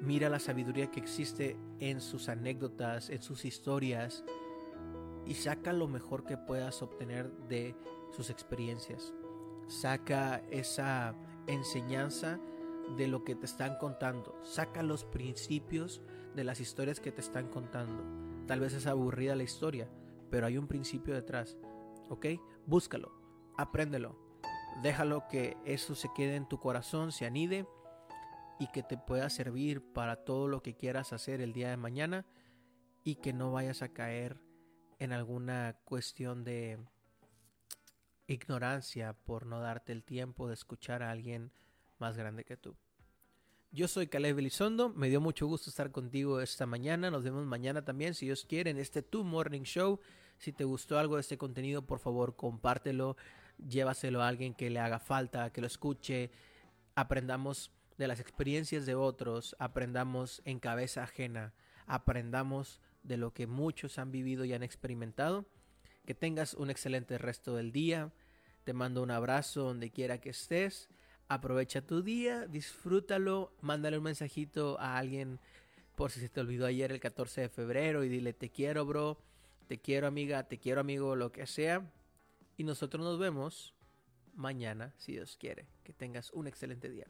mira 0.01 0.31
la 0.31 0.39
sabiduría 0.39 0.91
que 0.91 1.01
existe 1.01 1.57
en 1.79 2.01
sus 2.01 2.29
anécdotas, 2.29 3.11
en 3.11 3.23
sus 3.23 3.45
historias 3.45 4.25
y 5.27 5.35
saca 5.35 5.73
lo 5.73 5.87
mejor 5.89 6.25
que 6.25 6.37
puedas 6.37 6.83
obtener 6.83 7.31
de 7.49 7.77
sus 8.11 8.31
experiencias. 8.31 9.13
Saca 9.69 10.43
esa 10.51 11.15
enseñanza 11.47 12.41
de 12.97 13.09
lo 13.09 13.25
que 13.25 13.35
te 13.35 13.47
están 13.47 13.77
contando. 13.77 14.39
Saca 14.43 14.83
los 14.83 15.05
principios 15.05 16.03
de 16.35 16.45
las 16.45 16.61
historias 16.61 17.01
que 17.01 17.13
te 17.13 17.21
están 17.21 17.49
contando. 17.49 18.05
Tal 18.47 18.61
vez 18.61 18.73
es 18.75 18.87
aburrida 18.87 19.37
la 19.37 19.43
historia, 19.43 19.89
pero 20.31 20.47
hay 20.47 20.59
un 20.59 20.67
principio 20.67 21.15
detrás. 21.15 21.57
¿Ok? 22.09 22.27
Búscalo, 22.67 23.13
apréndelo. 23.57 24.19
Déjalo 24.83 25.27
que 25.29 25.57
eso 25.65 25.95
se 25.95 26.11
quede 26.15 26.37
en 26.37 26.49
tu 26.49 26.59
corazón, 26.59 27.13
se 27.13 27.27
anide 27.27 27.67
y 28.59 28.69
que 28.69 28.83
te 28.83 28.97
pueda 28.97 29.31
servir 29.31 29.83
para 29.93 30.25
todo 30.25 30.49
lo 30.49 30.63
que 30.63 30.75
quieras 30.75 31.13
hacer 31.13 31.41
el 31.41 31.53
día 31.53 31.71
de 31.71 31.77
mañana 31.77 32.27
y 33.05 33.17
que 33.17 33.33
no 33.33 33.53
vayas 33.53 33.83
a 33.83 33.93
caer 33.93 34.41
en 34.99 35.13
alguna 35.13 35.79
cuestión 35.85 36.45
de 36.45 36.79
ignorancia 38.27 39.15
por 39.15 39.47
no 39.47 39.61
darte 39.61 39.93
el 39.93 40.05
tiempo 40.05 40.47
de 40.47 40.55
escuchar 40.55 41.03
a 41.03 41.11
alguien 41.11 41.53
más 42.01 42.17
grande 42.17 42.45
que 42.45 42.57
tú. 42.57 42.77
Yo 43.73 43.87
soy 43.87 44.09
Caleb 44.09 44.39
Elizondo, 44.39 44.89
me 44.89 45.09
dio 45.09 45.21
mucho 45.21 45.47
gusto 45.47 45.71
estar 45.71 45.93
contigo 45.93 46.41
esta 46.41 46.67
mañana, 46.67 47.11
nos 47.11 47.23
vemos 47.23 47.47
mañana 47.47 47.85
también 47.85 48.15
si 48.15 48.27
Dios 48.27 48.45
quiere 48.45 48.71
en 48.71 48.79
este 48.79 49.03
Tu 49.03 49.23
Morning 49.23 49.63
Show. 49.63 50.01
Si 50.39 50.53
te 50.53 50.65
gustó 50.65 50.99
algo 50.99 51.15
de 51.15 51.21
este 51.21 51.39
contenido, 51.39 51.87
por 51.87 52.01
favor 52.01 52.35
compártelo, 52.35 53.17
llévaselo 53.69 54.23
a 54.23 54.29
alguien 54.29 54.55
que 54.55 54.71
le 54.71 54.81
haga 54.81 54.99
falta, 54.99 55.53
que 55.53 55.61
lo 55.61 55.69
escuche, 55.69 56.33
aprendamos 56.97 57.71
de 57.97 58.09
las 58.09 58.19
experiencias 58.19 58.87
de 58.87 58.95
otros, 58.97 59.55
aprendamos 59.59 60.43
en 60.45 60.59
cabeza 60.59 61.05
ajena, 61.05 61.53
aprendamos 61.87 62.81
de 63.03 63.17
lo 63.17 63.33
que 63.33 63.47
muchos 63.47 63.99
han 63.99 64.11
vivido 64.11 64.45
y 64.45 64.53
han 64.53 64.63
experimentado. 64.63 65.47
Que 66.07 66.15
tengas 66.15 66.55
un 66.55 66.71
excelente 66.71 67.19
resto 67.19 67.55
del 67.55 67.73
día. 67.73 68.13
Te 68.65 68.73
mando 68.73 69.03
un 69.03 69.11
abrazo 69.11 69.63
donde 69.63 69.91
quiera 69.91 70.19
que 70.19 70.31
estés. 70.31 70.89
Aprovecha 71.31 71.81
tu 71.81 72.03
día, 72.03 72.49
disfrútalo, 72.49 73.53
mándale 73.61 73.97
un 73.99 74.03
mensajito 74.03 74.81
a 74.81 74.99
alguien 74.99 75.39
por 75.95 76.11
si 76.11 76.19
se 76.19 76.29
te 76.29 76.41
olvidó 76.41 76.67
ayer 76.67 76.91
el 76.91 76.99
14 76.99 77.43
de 77.43 77.49
febrero 77.49 78.03
y 78.03 78.09
dile 78.09 78.33
te 78.33 78.51
quiero 78.51 78.85
bro, 78.85 79.17
te 79.69 79.79
quiero 79.79 80.09
amiga, 80.09 80.49
te 80.49 80.59
quiero 80.59 80.81
amigo, 80.81 81.15
lo 81.15 81.31
que 81.31 81.47
sea. 81.47 81.89
Y 82.57 82.65
nosotros 82.65 83.05
nos 83.05 83.17
vemos 83.21 83.77
mañana 84.35 84.93
si 84.97 85.13
Dios 85.13 85.37
quiere. 85.37 85.69
Que 85.85 85.93
tengas 85.93 86.33
un 86.33 86.49
excelente 86.49 86.91
día. 86.91 87.07